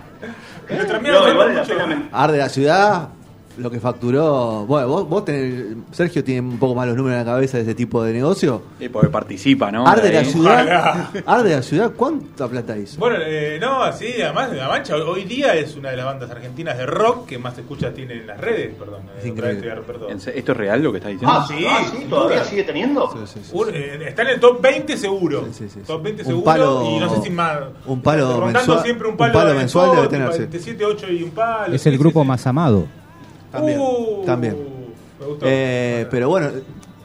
Terminó 0.68 1.20
No, 1.22 1.30
igual 1.32 1.56
la 1.56 1.64
Arde 2.12 2.38
la 2.38 2.50
ciudad, 2.50 3.10
lo 3.58 3.72
que 3.72 3.80
facturó. 3.80 4.66
Bueno, 4.66 4.88
vos, 4.88 5.08
vos 5.10 5.26
tenés. 5.26 5.76
Sergio 5.92 6.24
tiene 6.24 6.42
un 6.48 6.58
poco 6.60 6.76
más 6.76 6.88
los 6.88 6.96
números 6.98 7.20
en 7.20 7.26
la 7.26 7.32
cabeza 7.34 7.58
de 7.58 7.64
ese 7.64 7.76
tipo 7.76 8.04
de 8.04 8.14
negocio. 8.14 8.62
Sí, 8.80 8.90
porque 8.90 9.10
participa, 9.10 9.72
¿no? 9.72 9.88
Arde 9.88 10.12
la 10.12 10.24
ciudad. 10.26 11.10
Arde 11.26 11.56
la 11.56 11.62
ciudad, 11.62 11.92
¿cuánta 11.96 12.48
plata 12.48 12.78
hizo? 12.78 13.00
Bueno, 13.00 13.18
eh, 13.22 13.58
no, 13.62 13.92
sí, 13.94 14.08
además 14.22 14.52
La 14.54 14.68
Mancha 14.68 14.96
hoy 14.98 15.24
día 15.24 15.54
es 15.56 15.76
una 15.76 15.92
de 15.92 15.98
las 15.98 16.06
bandas 16.06 16.30
argentinas 16.32 16.78
de 16.78 16.86
rock 16.86 17.26
que 17.28 17.38
más 17.38 17.58
escuchas 17.58 17.94
tiene 17.94 18.14
en 18.16 18.28
las 18.28 18.40
redes, 18.40 18.74
perdón. 18.78 19.02
Es 19.18 19.26
eh, 19.26 19.28
increíble. 19.30 19.72
perdón. 19.88 20.12
¿En 20.12 20.20
se- 20.20 20.38
¿Esto 20.38 20.52
es 20.52 20.58
real 20.58 20.82
lo 20.84 20.92
que 20.92 20.98
estás 20.98 21.12
diciendo? 21.12 21.36
Ah, 21.38 21.46
Sí, 21.48 21.66
ah, 21.70 21.80
sí, 21.92 21.98
sin 21.98 22.10
todavía 22.10 22.44
sigue 22.44 22.64
teniendo. 22.64 23.10
Sí, 23.12 23.20
sí, 23.26 23.40
sí. 23.44 23.52
Un- 23.54 23.70
eh, 23.74 24.00
está 24.08 24.22
en 24.24 24.28
el 24.30 24.40
top 24.40 24.62
20 24.62 24.98
seguro. 24.98 25.46
Sí, 25.46 25.54
sí, 25.54 25.70
sí, 25.70 25.80
sí. 25.80 25.88
Top 25.88 26.02
20 26.04 26.24
Un 26.24 26.28
seguro 26.28 26.46
palo- 26.46 26.84
y 26.96 27.00
no 27.00 27.10
sé 27.16 27.22
si 27.22 27.30
más. 27.30 27.60
un 27.86 28.02
palo 28.02 28.46
mensual- 28.48 28.84
siempre 28.84 29.08
un 29.08 29.12
un 29.14 29.18
palo, 29.18 29.34
palo 29.34 29.52
en 29.52 29.58
mensual 29.58 29.96
debe 29.96 30.08
tener, 30.08 30.34
sí. 30.34 30.46
De 30.46 30.60
7, 30.60 30.86
8 30.86 31.08
y 31.12 31.24
un 31.24 31.32
palo. 31.32 31.74
Es 31.74 31.82
sí, 31.82 31.90
el 31.90 31.96
sí, 31.96 32.00
grupo 32.00 32.22
sí. 32.22 32.28
más 32.28 32.46
amado. 32.48 32.86
También, 33.56 33.80
Uh, 33.80 34.24
también. 34.26 34.58
Me 35.20 35.26
gustó. 35.26 35.46
Eh, 35.48 36.08
pero 36.12 36.30
bueno, 36.30 36.50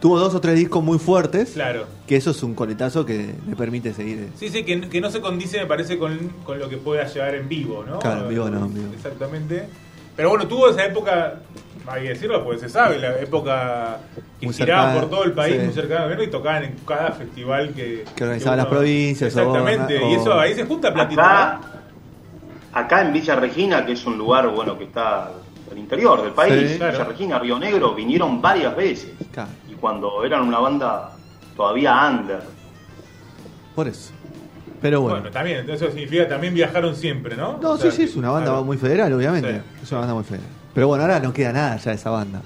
tuvo 0.00 0.18
dos 0.18 0.34
o 0.34 0.40
tres 0.40 0.56
discos 0.56 0.82
muy 0.82 0.98
fuertes. 0.98 1.52
Claro. 1.52 1.86
Que 2.06 2.16
eso 2.16 2.32
es 2.32 2.42
un 2.42 2.54
coletazo 2.54 3.06
que 3.06 3.34
le 3.48 3.56
permite 3.56 3.94
seguir. 3.94 4.28
Sí, 4.36 4.48
sí, 4.48 4.64
que, 4.64 4.80
que 4.88 5.00
no 5.00 5.10
se 5.10 5.20
condice, 5.20 5.60
me 5.60 5.66
parece, 5.66 5.98
con, 5.98 6.18
con 6.44 6.58
lo 6.58 6.68
que 6.68 6.76
pueda 6.76 7.06
llegar 7.06 7.34
en 7.34 7.48
vivo, 7.48 7.84
¿no? 7.88 7.98
Claro, 8.00 8.22
en 8.22 8.28
vivo 8.30 8.50
no, 8.50 8.66
en 8.66 8.74
vivo. 8.74 8.92
Exactamente. 8.94 9.68
Pero 10.16 10.30
bueno, 10.30 10.46
tuvo 10.48 10.68
esa 10.68 10.84
época, 10.84 11.40
hay 11.86 12.02
que 12.02 12.08
decirlo, 12.10 12.44
pues 12.44 12.60
se 12.60 12.68
sabe, 12.68 12.98
la 12.98 13.18
época 13.20 14.00
que 14.38 14.46
Muy 14.46 14.54
giraba 14.54 14.88
cercana, 14.88 15.00
por 15.00 15.10
todo 15.10 15.24
el 15.24 15.32
país, 15.32 15.56
sí. 15.56 15.62
muy 15.62 15.72
cercana 15.72 16.02
gobierno, 16.02 16.24
y 16.24 16.26
tocaban 16.26 16.64
en 16.64 16.74
cada 16.86 17.12
festival 17.12 17.72
que... 17.72 18.04
Que 18.16 18.24
organizaban 18.24 18.58
las 18.58 18.66
provincias 18.66 19.34
o 19.34 19.38
Exactamente, 19.38 19.98
y 20.04 20.14
eso 20.14 20.38
ahí 20.38 20.54
se 20.54 20.64
junta 20.64 20.92
platita. 20.92 21.54
Acá, 21.54 21.60
acá 22.72 23.02
en 23.02 23.12
Villa 23.14 23.36
Regina, 23.36 23.86
que 23.86 23.92
es 23.92 24.04
un 24.04 24.18
lugar 24.18 24.48
bueno 24.48 24.76
que 24.76 24.84
está 24.84 25.30
al 25.70 25.78
interior 25.78 26.22
del 26.22 26.32
país, 26.32 26.70
Sí. 26.72 26.76
Claro. 26.78 26.92
Villa 26.92 27.04
Regina, 27.04 27.38
Río 27.38 27.58
Negro, 27.58 27.94
vinieron 27.94 28.40
varias 28.42 28.74
veces. 28.76 29.12
Claro, 29.32 29.50
Y 29.70 29.74
cuando 29.74 30.24
eran 30.24 30.42
una 30.42 30.58
banda 30.58 31.12
todavía 31.56 32.08
under. 32.08 32.42
por 33.74 33.88
eso. 33.88 34.12
Pero 34.82 35.02
Bueno, 35.02 35.16
bueno. 35.18 35.30
también, 35.30 35.68
eso 35.68 35.86
significa 35.88 36.26
también 36.26 36.54
viajaron 36.54 36.96
siempre, 36.96 37.36
¿no? 37.36 37.58
No, 37.60 37.72
O 37.72 37.76
sea, 37.78 37.90
sí, 37.90 37.98
sí, 37.98 38.02
es 38.04 38.16
una 38.16 38.30
banda 38.30 38.50
claro. 38.50 38.64
muy 38.64 38.78
federal, 38.78 39.12
obviamente. 39.12 39.52
Sí. 39.52 39.60
Es 39.82 39.90
una 39.92 40.00
banda 40.00 40.14
muy 40.14 40.24
federal. 40.24 40.46
Pero 40.74 40.88
bueno, 40.88 41.02
ahora 41.04 41.20
no 41.20 41.32
queda 41.32 41.52
nada 41.52 41.76
ya 41.76 41.90
de 41.90 41.96
esa 41.96 42.10
banda. 42.10 42.40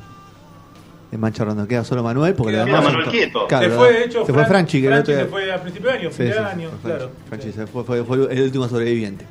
En 1.13 1.21
Mancha 1.21 1.45
Ronda 1.45 1.67
queda 1.69 1.85
solo 1.85 2.03
Manuel 2.03 2.35
porque 2.35 2.55
Queda 2.55 2.65
demás 2.65 2.83
Manuel 2.85 3.07
Quieto. 3.09 3.47
Claro, 3.47 3.69
se 3.71 3.77
fue, 3.77 3.93
de 3.93 4.05
hecho, 4.05 4.27
se 4.27 4.33
fue 4.33 4.43
Fran- 4.43 4.49
Franchi, 4.49 4.83
que 4.83 4.89
Franchi 4.89 5.13
se 5.13 5.25
fue 5.27 5.53
a 5.53 5.63
principio 5.63 5.91
de 5.91 5.97
año, 5.99 6.11
Sí, 6.11 6.17
fin 6.17 6.27
sí, 6.27 6.33
de 6.33 6.39
sí, 6.39 6.45
año, 6.45 6.71
claro. 6.83 7.11
Franchi 7.29 7.53
se 7.53 7.67
fue, 7.69 7.85
fue, 7.85 8.03
fue 8.05 8.17
el 8.35 8.43
último 8.43 8.69
sobreviviente. 8.69 9.25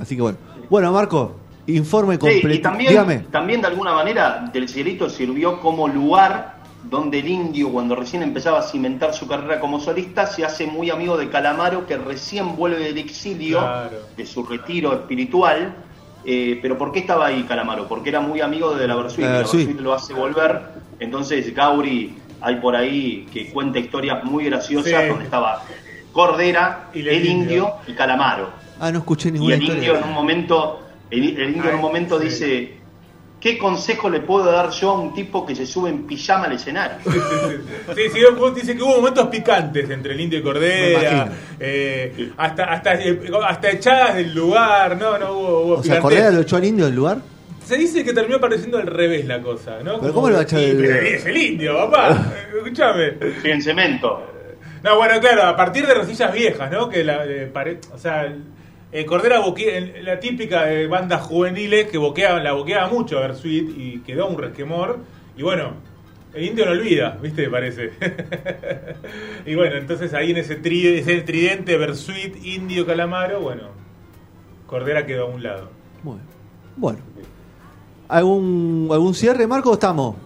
Así 0.00 0.16
que 0.16 0.22
bueno. 0.22 0.38
Bueno, 0.70 0.90
Marco, 0.92 1.36
informe 1.68 2.14
Sí, 2.14 2.18
completo. 2.20 2.48
y 2.54 2.58
también, 2.60 2.90
Dígame. 2.90 3.18
también 3.30 3.60
de 3.60 3.66
alguna 3.68 3.92
manera 3.92 4.50
Del 4.52 4.68
Cielito 4.68 5.08
sirvió 5.10 5.60
como 5.60 5.86
lugar 5.88 6.56
donde 6.84 7.18
el 7.18 7.28
indio, 7.28 7.70
cuando 7.70 7.94
recién 7.96 8.22
empezaba 8.22 8.60
a 8.60 8.62
cimentar 8.62 9.12
su 9.12 9.26
carrera 9.28 9.60
como 9.60 9.78
solista, 9.80 10.26
se 10.26 10.44
hace 10.44 10.66
muy 10.66 10.88
amigo 10.90 11.16
de 11.18 11.28
Calamaro, 11.28 11.86
que 11.86 11.96
recién 11.98 12.56
vuelve 12.56 12.78
del 12.78 12.96
exilio, 12.98 13.58
Claro. 13.58 13.98
de 14.16 14.24
su 14.26 14.44
retiro 14.44 14.92
espiritual. 14.94 15.74
Eh, 16.24 16.58
pero 16.62 16.78
¿por 16.78 16.90
qué 16.92 17.00
estaba 17.00 17.26
ahí 17.26 17.42
Calamaro? 17.44 17.86
Porque 17.88 18.08
era 18.10 18.20
muy 18.20 18.40
amigo 18.40 18.74
de 18.74 18.86
la 18.88 18.96
Versuit, 18.96 19.20
La 19.24 19.26
y 19.26 19.32
la 19.32 19.38
Versuit. 19.38 19.80
Lo 19.80 19.92
hace 19.94 20.14
volver. 20.14 20.62
Entonces 21.00 21.54
Gauri, 21.54 22.16
hay 22.40 22.56
por 22.56 22.74
ahí 22.76 23.26
que 23.32 23.50
cuenta 23.50 23.78
historias 23.78 24.24
muy 24.24 24.44
graciosas 24.44 25.02
Sí. 25.02 25.08
donde 25.08 25.24
estaba 25.24 25.62
Cordera, 26.12 26.88
Y 26.94 27.00
el, 27.00 27.08
el 27.08 27.26
indio. 27.26 27.42
indio. 27.42 27.72
y 27.86 27.92
Calamaro. 27.92 28.50
Ah, 28.80 28.90
no 28.90 28.98
escuché 29.00 29.28
Y 29.28 29.32
ninguna 29.32 29.54
el 29.56 29.62
historia. 29.62 29.78
indio 29.88 29.98
en 29.98 30.04
un 30.04 30.12
momento, 30.14 30.80
el, 31.10 31.40
el 31.40 31.50
indio 31.50 31.70
en 31.70 31.76
un 31.76 31.80
momento 31.82 32.18
sí. 32.18 32.24
dice, 32.26 32.72
¿qué 33.40 33.56
consejo 33.58 34.10
le 34.10 34.20
puedo 34.20 34.50
dar 34.50 34.70
yo 34.70 34.90
a 34.90 35.00
un 35.00 35.14
tipo 35.14 35.46
que 35.46 35.54
se 35.54 35.64
sube 35.66 35.90
en 35.90 36.06
pijama 36.06 36.46
al 36.46 36.52
escenario? 36.52 36.98
Sí, 37.94 38.02
sí, 38.12 38.20
vos 38.36 38.54
dice 38.54 38.76
que 38.76 38.82
hubo 38.82 38.96
momentos 38.98 39.28
picantes 39.28 39.88
entre 39.88 40.12
el 40.12 40.20
indio 40.20 40.38
y 40.38 40.42
Cordera, 40.42 41.28
eh, 41.58 42.30
hasta, 42.36 42.64
hasta, 42.64 42.94
eh, 42.96 43.18
hasta 43.46 43.70
echadas 43.70 44.16
del 44.16 44.34
lugar, 44.34 44.96
no, 44.98 45.18
no 45.18 45.32
hubo, 45.32 45.60
hubo 45.62 45.74
O 45.78 45.82
sea. 45.82 46.00
Cordera 46.00 46.30
lo 46.30 46.40
echó 46.42 46.56
al 46.56 46.64
indio 46.64 46.84
del 46.86 46.94
lugar. 46.94 47.18
Se 47.64 47.76
dice 47.76 48.02
que 48.04 48.12
terminó 48.12 48.40
pareciendo 48.40 48.78
al 48.78 48.86
revés 48.86 49.26
la 49.26 49.40
cosa, 49.42 49.78
¿no? 49.82 50.00
Pero 50.00 50.12
¿cómo 50.14 50.28
lo 50.28 50.34
va 50.34 50.40
a 50.40 50.44
echar 50.44 50.60
Sí, 50.60 50.66
del- 50.72 50.84
Es 51.06 51.26
el 51.26 51.36
indio, 51.36 51.74
papá, 51.76 52.26
escúchame. 52.56 53.12
Sí, 53.42 53.50
en 53.50 53.62
cemento. 53.62 54.22
No, 54.82 54.96
bueno, 54.96 55.18
claro, 55.20 55.42
a 55.44 55.56
partir 55.56 55.86
de 55.86 55.92
Rosillas 55.94 56.32
Viejas, 56.32 56.70
¿no? 56.70 56.88
Que 56.88 57.02
la, 57.04 57.24
eh, 57.26 57.50
pare- 57.52 57.80
o 57.92 57.98
sea, 57.98 58.32
eh, 58.92 59.04
Cordera 59.04 59.40
boquea, 59.40 59.80
la 60.02 60.18
típica 60.20 60.64
de 60.64 60.86
bandas 60.86 61.22
juveniles 61.22 61.88
que 61.88 61.98
boqueaban, 61.98 62.42
la 62.44 62.52
boqueaba 62.52 62.88
mucho 62.88 63.18
a 63.18 63.22
Versuit 63.22 63.70
y 63.76 63.98
quedó 64.00 64.26
un 64.28 64.38
resquemor. 64.38 64.98
Y 65.36 65.42
bueno, 65.42 65.74
el 66.34 66.44
indio 66.44 66.64
no 66.66 66.72
olvida, 66.72 67.18
¿viste? 67.22 67.48
Parece. 67.48 67.90
y 69.46 69.54
bueno, 69.54 69.76
entonces 69.76 70.12
ahí 70.14 70.30
en 70.30 70.38
ese, 70.38 70.60
tri- 70.62 70.98
ese 70.98 71.20
tridente 71.22 71.76
Versuit, 71.76 72.36
Indio, 72.44 72.86
Calamaro, 72.86 73.40
bueno, 73.40 73.68
Cordera 74.66 75.06
quedó 75.06 75.24
a 75.26 75.30
un 75.30 75.42
lado. 75.42 75.70
Bueno. 76.02 76.20
Bueno. 76.76 76.98
¿Algún, 78.08 78.88
¿Algún 78.90 79.14
cierre, 79.14 79.46
Marco? 79.46 79.74
¿Estamos? 79.74 80.16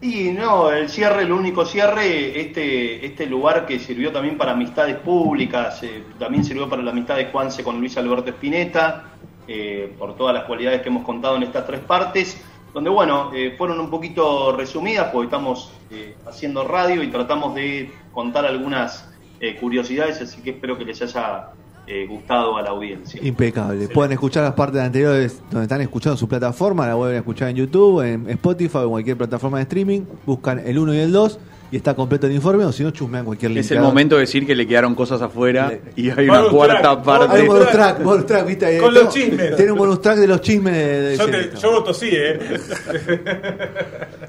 Y 0.00 0.30
no, 0.30 0.70
el 0.70 0.88
cierre, 0.88 1.22
el 1.22 1.32
único 1.32 1.64
cierre, 1.64 2.40
este, 2.40 3.04
este 3.04 3.26
lugar 3.26 3.66
que 3.66 3.80
sirvió 3.80 4.12
también 4.12 4.38
para 4.38 4.52
amistades 4.52 4.96
públicas, 4.96 5.82
eh, 5.82 6.04
también 6.18 6.44
sirvió 6.44 6.68
para 6.68 6.82
la 6.82 6.92
amistad 6.92 7.16
de 7.16 7.26
Juanse 7.26 7.64
con 7.64 7.80
Luis 7.80 7.96
Alberto 7.96 8.30
Spinetta, 8.30 9.10
eh, 9.48 9.92
por 9.98 10.16
todas 10.16 10.34
las 10.34 10.44
cualidades 10.44 10.82
que 10.82 10.88
hemos 10.88 11.04
contado 11.04 11.36
en 11.36 11.42
estas 11.42 11.66
tres 11.66 11.80
partes, 11.80 12.40
donde 12.72 12.90
bueno, 12.90 13.30
eh, 13.34 13.54
fueron 13.56 13.80
un 13.80 13.90
poquito 13.90 14.54
resumidas, 14.54 15.10
porque 15.12 15.26
estamos 15.26 15.72
eh, 15.90 16.14
haciendo 16.26 16.64
radio 16.64 17.02
y 17.02 17.08
tratamos 17.08 17.54
de 17.54 17.90
contar 18.12 18.44
algunas 18.46 19.08
eh, 19.40 19.56
curiosidades, 19.56 20.20
así 20.20 20.42
que 20.42 20.50
espero 20.50 20.76
que 20.76 20.84
les 20.84 21.00
haya 21.02 21.48
eh, 21.88 22.06
gustado 22.06 22.56
a 22.56 22.62
la 22.62 22.70
audiencia. 22.70 23.20
Impecable. 23.24 23.88
Pueden 23.88 24.12
escuchar 24.12 24.44
las 24.44 24.54
partes 24.54 24.80
anteriores 24.80 25.40
donde 25.50 25.62
están 25.64 25.80
escuchando 25.80 26.16
su 26.16 26.28
plataforma, 26.28 26.86
la 26.86 26.94
vuelven 26.94 27.16
a 27.16 27.20
escuchar 27.20 27.48
en 27.48 27.56
YouTube, 27.56 28.02
en 28.02 28.28
Spotify 28.30 28.78
o 28.78 28.82
en 28.84 28.90
cualquier 28.90 29.16
plataforma 29.16 29.58
de 29.58 29.62
streaming. 29.62 30.02
Buscan 30.26 30.58
el 30.58 30.78
1 30.78 30.94
y 30.94 30.98
el 30.98 31.12
2 31.12 31.38
y 31.70 31.76
está 31.76 31.94
completo 31.94 32.26
el 32.26 32.32
informe, 32.32 32.64
o 32.64 32.72
si 32.72 32.82
no, 32.82 32.90
chusmean 32.92 33.26
cualquier 33.26 33.50
link. 33.50 33.60
Es 33.60 33.70
el 33.72 33.80
momento 33.80 34.14
de 34.14 34.22
decir 34.22 34.46
que 34.46 34.54
le 34.54 34.66
quedaron 34.66 34.94
cosas 34.94 35.20
afuera 35.20 35.68
Le- 35.68 35.82
y 36.02 36.08
hay 36.08 36.26
una 36.28 36.44
cuarta 36.48 36.80
track, 36.80 37.02
parte. 37.04 37.36
Hay 37.36 37.42
un 37.42 37.48
bonus 37.48 37.70
track, 37.70 38.02
bonus 38.02 38.26
track, 38.26 38.46
¿viste? 38.46 38.64
Ahí 38.66 38.78
Con 38.78 38.94
los 38.94 39.08
chismes. 39.12 39.54
Tiene 39.56 39.72
un 39.72 39.78
bonus 39.78 40.00
track 40.00 40.16
de 40.18 40.26
los 40.28 40.40
chismes 40.40 40.72
de, 40.74 41.00
de 41.02 41.16
Yo, 41.18 41.26
te- 41.26 41.50
yo 41.60 41.70
voto 41.72 41.92
sí, 41.92 42.08
¿eh? 42.10 42.38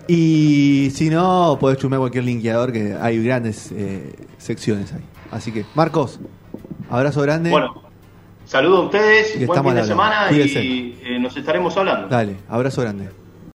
Y 0.07 0.91
si 0.93 1.09
no, 1.09 1.57
podés 1.59 1.77
chusmear 1.77 1.99
cualquier 1.99 2.23
linkeador 2.23 2.71
que 2.71 2.95
hay 2.99 3.23
grandes 3.23 3.71
eh, 3.71 4.11
secciones 4.37 4.91
ahí. 4.93 5.01
Así 5.31 5.51
que, 5.51 5.65
Marcos, 5.75 6.19
abrazo 6.89 7.21
grande. 7.21 7.49
Bueno, 7.49 7.81
saludos 8.45 8.79
a 8.79 8.83
ustedes, 8.85 9.35
Y 9.35 9.45
buen 9.45 9.63
fin 9.63 9.75
de 9.75 9.83
semana 9.83 10.27
Cuídense. 10.29 10.63
y 10.63 10.99
eh, 11.03 11.19
nos 11.19 11.35
estaremos 11.35 11.75
hablando. 11.77 12.07
Dale, 12.07 12.35
abrazo 12.49 12.81
grande. 12.81 13.09